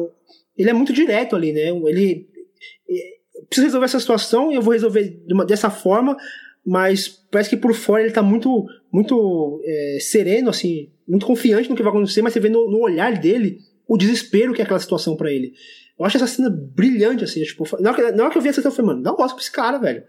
[0.57, 1.69] Ele é muito direto ali, né?
[1.69, 2.27] Ele.
[2.89, 6.17] É, preciso resolver essa situação e eu vou resolver de uma, dessa forma,
[6.65, 11.75] mas parece que por fora ele tá muito, muito é, sereno, assim, muito confiante no
[11.75, 14.79] que vai acontecer, mas você vê no, no olhar dele o desespero que é aquela
[14.79, 15.53] situação para ele.
[15.97, 18.49] Eu acho essa cena brilhante, assim, tipo, na hora que, na hora que eu vi
[18.49, 20.03] essa cena, eu falei, mano, dá um gosto pra esse cara, velho.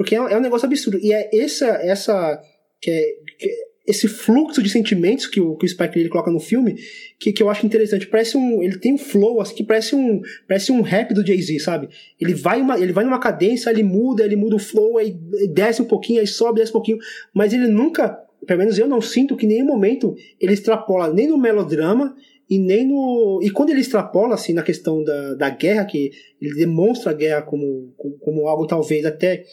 [0.00, 0.98] Porque é, é um negócio absurdo.
[0.98, 2.40] E é essa, essa,
[2.80, 3.02] que é,
[3.38, 3.50] que
[3.86, 6.74] esse fluxo de sentimentos que o, que o Spike Lee coloca no filme,
[7.18, 8.06] que, que eu acho interessante.
[8.06, 11.58] Parece um, ele tem um flow, assim, que parece um, parece um rap do Jay-Z,
[11.58, 11.90] sabe?
[12.18, 15.14] Ele vai, uma, ele vai numa cadência, ele muda, ele muda o flow, aí
[15.52, 16.96] desce um pouquinho, aí sobe, desce um pouquinho,
[17.34, 18.08] mas ele nunca,
[18.46, 22.16] pelo menos eu não sinto que em nenhum momento ele extrapola nem no melodrama
[22.48, 23.38] e nem no.
[23.42, 27.42] E quando ele extrapola, assim, na questão da, da guerra, que ele demonstra a guerra
[27.42, 29.44] como, como, como algo talvez até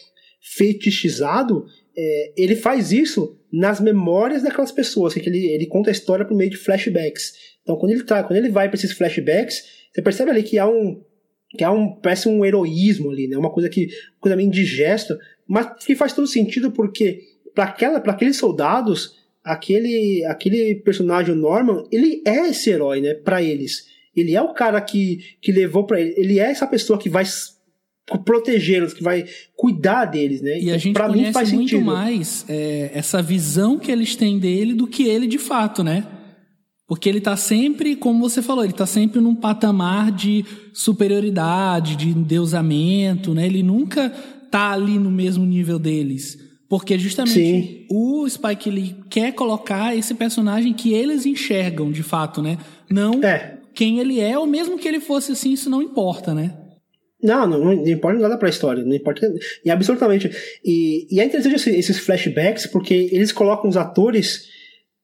[0.56, 6.26] fetichizado, é, ele faz isso nas memórias daquelas pessoas, que ele, ele conta a história
[6.26, 7.34] por meio de flashbacks.
[7.64, 10.68] Então, quando ele tá, quando ele vai para esses flashbacks, você percebe ali que há
[10.68, 11.02] um
[11.50, 13.38] que há um parece um heroísmo ali, né?
[13.38, 15.18] Uma coisa que uma coisa meio indigesta,
[15.48, 17.22] mas que faz todo sentido porque
[17.56, 17.74] para
[18.12, 23.86] aqueles soldados, aquele aquele personagem Norman, ele é esse herói, né, para eles.
[24.16, 27.26] Ele é o cara que que levou para ele, ele é essa pessoa que vai
[28.24, 30.58] protegê-los, que vai cuidar deles, né?
[30.58, 31.86] E então, a gente pra conhece mim faz muito sentido.
[31.86, 36.05] mais é, essa visão que eles têm dele do que ele de fato, né?
[36.88, 42.10] Porque ele está sempre, como você falou, ele está sempre num patamar de superioridade, de
[42.10, 43.45] endeusamento, né?
[43.45, 44.10] Ele nunca
[44.49, 46.38] tá ali no mesmo nível deles.
[46.70, 47.86] Porque justamente Sim.
[47.89, 52.58] o Spike Lee quer colocar esse personagem que eles enxergam de fato, né?
[52.89, 53.58] Não é.
[53.74, 56.53] quem ele é, ou mesmo que ele fosse assim, isso não importa, né?
[57.22, 59.34] Não, não, não importa nada pra história, não importa.
[59.65, 60.30] E absolutamente.
[60.63, 64.47] E, e é interessante esses flashbacks, porque eles colocam os atores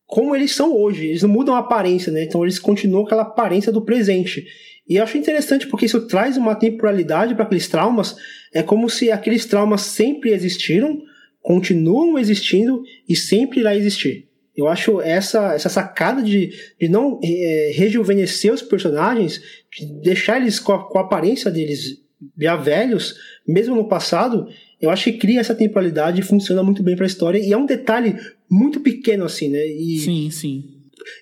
[0.06, 1.08] como eles são hoje.
[1.08, 2.24] Eles não mudam a aparência, né?
[2.24, 4.46] Então eles continuam aquela aparência do presente.
[4.88, 8.16] E eu acho interessante porque isso traz uma temporalidade para aqueles traumas.
[8.54, 11.02] É como se aqueles traumas sempre existiram,
[11.42, 14.30] continuam existindo e sempre irá existir.
[14.56, 19.42] Eu acho essa, essa sacada de, de não é, rejuvenescer os personagens,
[19.76, 22.03] de deixar eles com a, com a aparência deles
[22.38, 23.16] já velhos,
[23.48, 24.48] mesmo no passado,
[24.82, 27.40] eu acho que cria essa temporalidade e funciona muito bem para a história.
[27.40, 28.16] E é um detalhe
[28.50, 29.66] muito pequeno, assim, né?
[29.66, 30.74] E, sim, sim.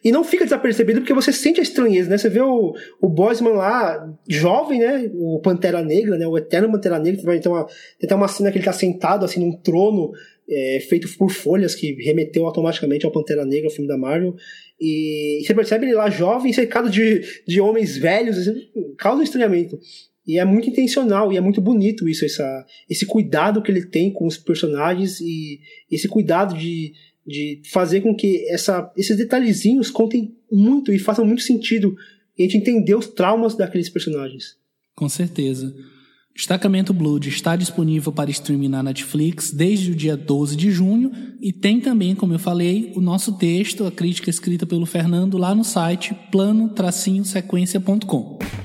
[0.04, 2.18] E não fica desapercebido porque você sente a estranheza, né?
[2.18, 5.10] Você vê o, o Bosman lá, jovem, né?
[5.14, 6.28] O Pantera Negra, né?
[6.28, 7.22] O eterno Pantera Negra.
[7.40, 10.12] Tem, uma, tem até uma cena que ele tá sentado, assim, num trono
[10.50, 14.36] é, feito por folhas que remeteu automaticamente ao Pantera Negra, o filme da Marvel.
[14.80, 19.24] E, e você percebe ele lá jovem, cercado de, de homens velhos, assim, causa um
[19.24, 19.80] estranhamento.
[20.26, 24.12] E é muito intencional e é muito bonito isso, essa, esse cuidado que ele tem
[24.12, 25.60] com os personagens e
[25.90, 26.94] esse cuidado de,
[27.26, 31.96] de fazer com que essa, esses detalhezinhos contem muito e façam muito sentido
[32.38, 34.56] e a gente entender os traumas daqueles personagens.
[34.96, 35.76] Com certeza.
[36.34, 41.12] Destacamento Blood está disponível para streaming na Netflix desde o dia 12 de junho
[41.42, 45.54] e tem também, como eu falei, o nosso texto, a crítica escrita pelo Fernando lá
[45.54, 48.61] no site plano-sequência.com.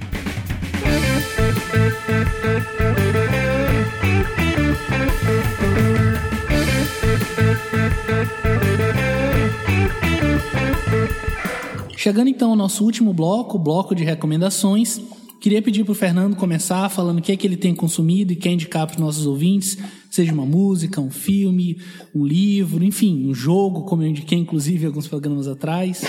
[12.07, 15.01] Chegando então ao nosso último bloco, o bloco de recomendações.
[15.41, 18.37] Queria pedir para o Fernando começar falando o que é que ele tem consumido e
[18.37, 19.77] quer indicar para os nossos ouvintes,
[20.11, 21.77] seja uma música, um filme,
[22.15, 26.05] um livro, enfim, um jogo, como eu indiquei inclusive alguns programas atrás.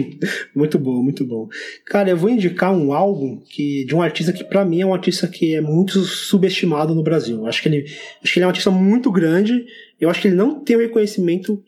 [0.56, 1.48] muito bom, muito bom.
[1.86, 4.94] Cara, eu vou indicar um álbum que de um artista que para mim é um
[4.94, 7.46] artista que é muito subestimado no Brasil.
[7.46, 7.84] Acho que ele,
[8.22, 9.66] acho que ele é um artista muito grande.
[10.00, 11.62] Eu acho que ele não tem o reconhecimento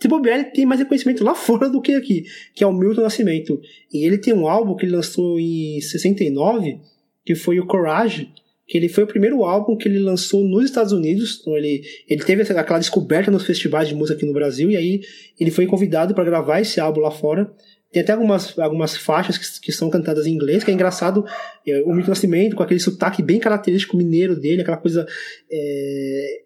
[0.00, 2.24] se bobear, ele tem mais reconhecimento lá fora do que aqui,
[2.54, 3.60] que é o Milton Nascimento.
[3.92, 6.78] E ele tem um álbum que ele lançou em 69,
[7.24, 8.30] que foi o Courage,
[8.66, 11.38] que ele foi o primeiro álbum que ele lançou nos Estados Unidos.
[11.40, 15.00] Então ele, ele teve aquela descoberta nos festivais de música aqui no Brasil, e aí
[15.38, 17.50] ele foi convidado para gravar esse álbum lá fora.
[17.92, 21.24] Tem até algumas, algumas faixas que, que são cantadas em inglês, que é engraçado.
[21.66, 25.06] É, o Milton Nascimento, com aquele sotaque bem característico mineiro dele, aquela coisa.
[25.50, 26.42] É,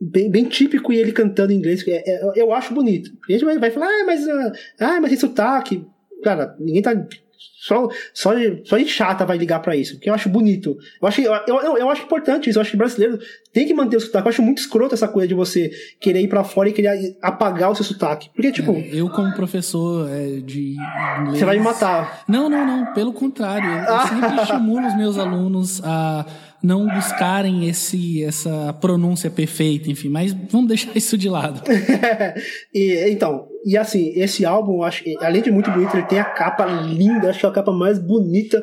[0.00, 1.86] bem, bem típico e ele cantando em inglês.
[1.86, 3.10] É, é, eu acho bonito.
[3.28, 4.28] A gente vai, vai falar, ah, mas,
[4.80, 5.84] ah, mas tem sotaque.
[6.22, 6.92] Cara, ninguém tá
[7.60, 8.32] Só, só,
[8.64, 10.76] só de chata vai ligar para isso, porque eu acho bonito.
[11.00, 12.58] Eu acho, eu, eu, eu, acho importante isso.
[12.58, 13.18] Eu acho que brasileiro
[13.52, 14.26] tem que manter o sotaque.
[14.26, 15.70] Eu acho muito escroto essa coisa de você
[16.00, 18.30] querer ir para fora e querer apagar o seu sotaque.
[18.34, 18.72] Porque, tipo.
[18.72, 20.76] É, eu, como professor é, de
[21.20, 21.38] inglês.
[21.38, 22.24] Você vai me matar.
[22.26, 22.92] Não, não, não.
[22.94, 23.68] Pelo contrário.
[23.68, 26.26] Eu sempre estimulo os meus alunos a
[26.64, 31.62] não buscarem esse essa pronúncia perfeita, enfim, mas vamos deixar isso de lado.
[32.72, 36.64] e, então, e assim, esse álbum, acho, além de muito bonito, ele tem a capa
[36.64, 38.62] linda, acho que é a capa mais bonita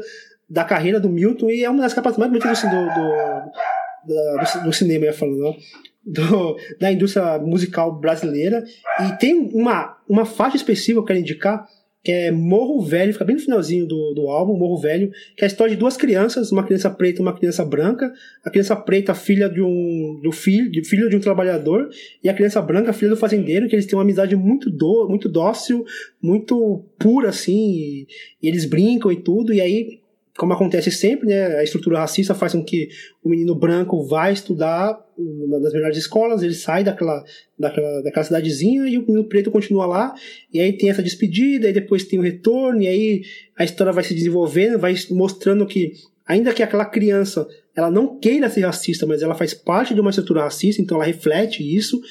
[0.49, 4.73] da carreira do Milton e é uma das capas mais bonitas do, do, do, do
[4.73, 5.55] cinema, ia falando,
[6.03, 8.63] do, da indústria musical brasileira.
[8.99, 11.67] E tem uma, uma faixa específica que eu quero indicar,
[12.03, 15.45] que é Morro Velho, fica bem no finalzinho do, do álbum, Morro Velho, que é
[15.45, 18.11] a história de duas crianças, uma criança preta e uma criança branca.
[18.43, 21.89] A criança preta, filha de um do filho, de, filho de um trabalhador,
[22.23, 25.29] e a criança branca, filha do fazendeiro, que eles têm uma amizade muito do, muito
[25.29, 25.85] dócil,
[26.21, 28.07] muito pura assim, e,
[28.41, 30.00] e eles brincam e tudo, e aí
[30.37, 32.89] como acontece sempre, né, a estrutura racista faz com que
[33.23, 37.23] o menino branco vá estudar nas melhores escolas, ele sai daquela,
[37.59, 40.15] daquela, daquela cidadezinha e o menino preto continua lá,
[40.53, 43.21] e aí tem essa despedida, e depois tem o retorno, e aí
[43.57, 45.93] a história vai se desenvolvendo, vai mostrando que,
[46.25, 50.09] ainda que aquela criança ela não queira ser racista, mas ela faz parte de uma
[50.09, 52.01] estrutura racista, então ela reflete isso,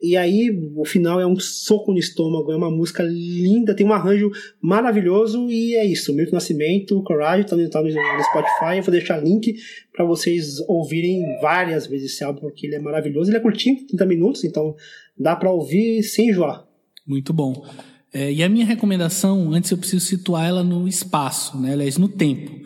[0.00, 3.92] e aí o final é um soco no estômago, é uma música linda, tem um
[3.92, 4.30] arranjo
[4.60, 6.14] maravilhoso e é isso.
[6.14, 8.76] Milton Nascimento, Coragem, tá no, tá no Spotify.
[8.76, 9.56] Eu vou deixar link
[9.92, 13.28] para vocês ouvirem várias vezes esse álbum, porque ele é maravilhoso.
[13.28, 14.76] Ele é curtinho, 30 minutos, então
[15.18, 16.64] dá para ouvir sem enjoar.
[17.04, 17.66] Muito bom.
[18.12, 21.72] É, e a minha recomendação, antes eu preciso situar ela no espaço, né?
[21.72, 22.57] aliás, no tempo.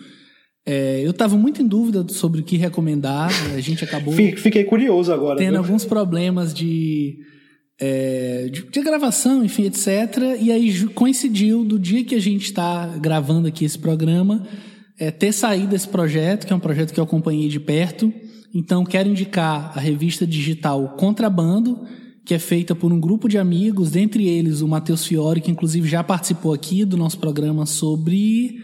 [0.65, 3.31] É, eu estava muito em dúvida sobre o que recomendar.
[3.55, 4.15] A gente acabou.
[4.15, 5.39] Fiquei curioso agora.
[5.39, 5.59] Tendo viu?
[5.59, 7.19] alguns problemas de,
[7.81, 10.39] é, de, de, gravação, enfim, etc.
[10.41, 14.47] E aí coincidiu do dia que a gente está gravando aqui esse programa
[15.03, 18.13] é, ter saído esse projeto, que é um projeto que eu acompanhei de perto.
[18.55, 21.83] Então, quero indicar a revista digital Contrabando,
[22.25, 25.89] que é feita por um grupo de amigos, dentre eles o Matheus Fiore, que inclusive
[25.89, 28.61] já participou aqui do nosso programa sobre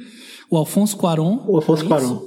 [0.51, 1.45] o Alfonso Cuaron.
[1.47, 2.23] O Alfonso Cuaron.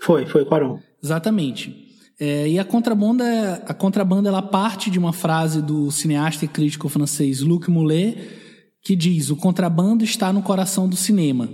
[0.00, 0.78] Foi, foi Cuaron.
[1.02, 1.86] Exatamente.
[2.20, 6.88] É, e a contrabanda, a contrabanda ela parte de uma frase do cineasta e crítico
[6.88, 8.18] francês Luc Moulet,
[8.82, 11.48] que diz: "O contrabando está no coração do cinema".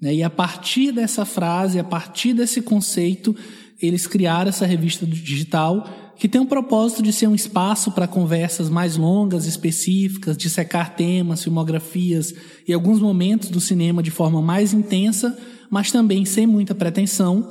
[0.00, 0.14] Né?
[0.14, 3.34] E a partir dessa frase, a partir desse conceito,
[3.80, 5.88] eles criaram essa revista digital
[6.18, 10.96] que tem um propósito de ser um espaço para conversas mais longas, específicas, de secar
[10.96, 12.34] temas, filmografias
[12.66, 15.38] e alguns momentos do cinema de forma mais intensa,
[15.70, 17.48] mas também sem muita pretensão.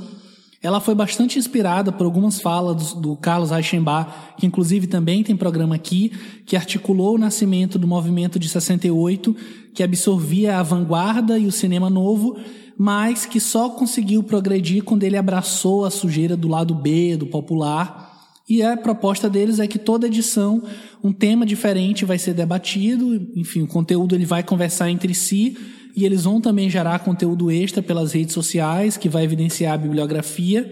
[0.61, 5.37] Ela foi bastante inspirada por algumas falas do, do Carlos Reichenbach, que inclusive também tem
[5.37, 6.11] programa aqui,
[6.45, 9.33] que articulou o nascimento do movimento de 68,
[9.73, 12.37] que absorvia a vanguarda e o cinema novo,
[12.77, 18.06] mas que só conseguiu progredir quando ele abraçou a sujeira do lado B, do popular,
[18.49, 20.63] e a proposta deles é que toda edição
[21.03, 25.57] um tema diferente vai ser debatido, enfim, o conteúdo ele vai conversar entre si
[25.93, 30.71] e eles vão também gerar conteúdo extra pelas redes sociais que vai evidenciar a bibliografia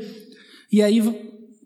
[0.72, 1.02] e aí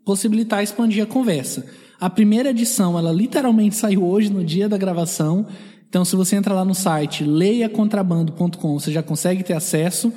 [0.04, 1.64] possibilitar expandir a conversa.
[2.00, 5.46] A primeira edição, ela literalmente saiu hoje no dia da gravação.
[5.88, 10.12] Então, se você entrar lá no site leiacontrabando.com, você já consegue ter acesso.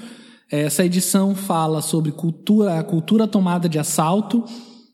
[0.49, 4.45] Essa edição fala sobre cultura, a cultura tomada de assalto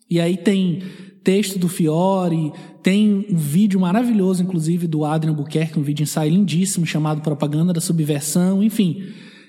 [0.09, 0.81] e aí tem
[1.23, 2.51] texto do Fiore,
[2.81, 7.81] tem um vídeo maravilhoso, inclusive, do Adrian Buquerque, um vídeo ensaio lindíssimo chamado Propaganda da
[7.81, 9.03] Subversão, enfim.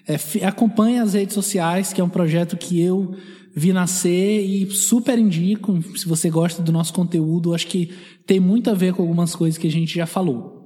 [0.07, 3.15] É, acompanhe as redes sociais, que é um projeto que eu
[3.55, 5.81] vi nascer e super indico.
[5.97, 7.93] Se você gosta do nosso conteúdo, acho que
[8.27, 10.61] tem muito a ver com algumas coisas que a gente já falou.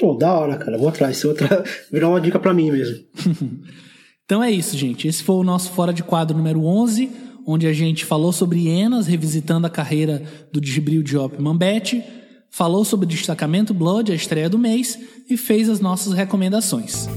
[0.00, 0.78] Pô, da hora, cara.
[0.78, 1.24] Vou atrás.
[1.24, 1.62] Outra...
[1.92, 2.96] Virou uma dica para mim mesmo.
[4.24, 5.06] então é isso, gente.
[5.06, 7.10] Esse foi o nosso Fora de Quadro número 11
[7.46, 10.22] onde a gente falou sobre Enas, revisitando a carreira
[10.52, 12.02] do Gibril Diop Mambete,
[12.50, 17.08] falou sobre Destacamento Blood, a estreia do mês, e fez as nossas recomendações.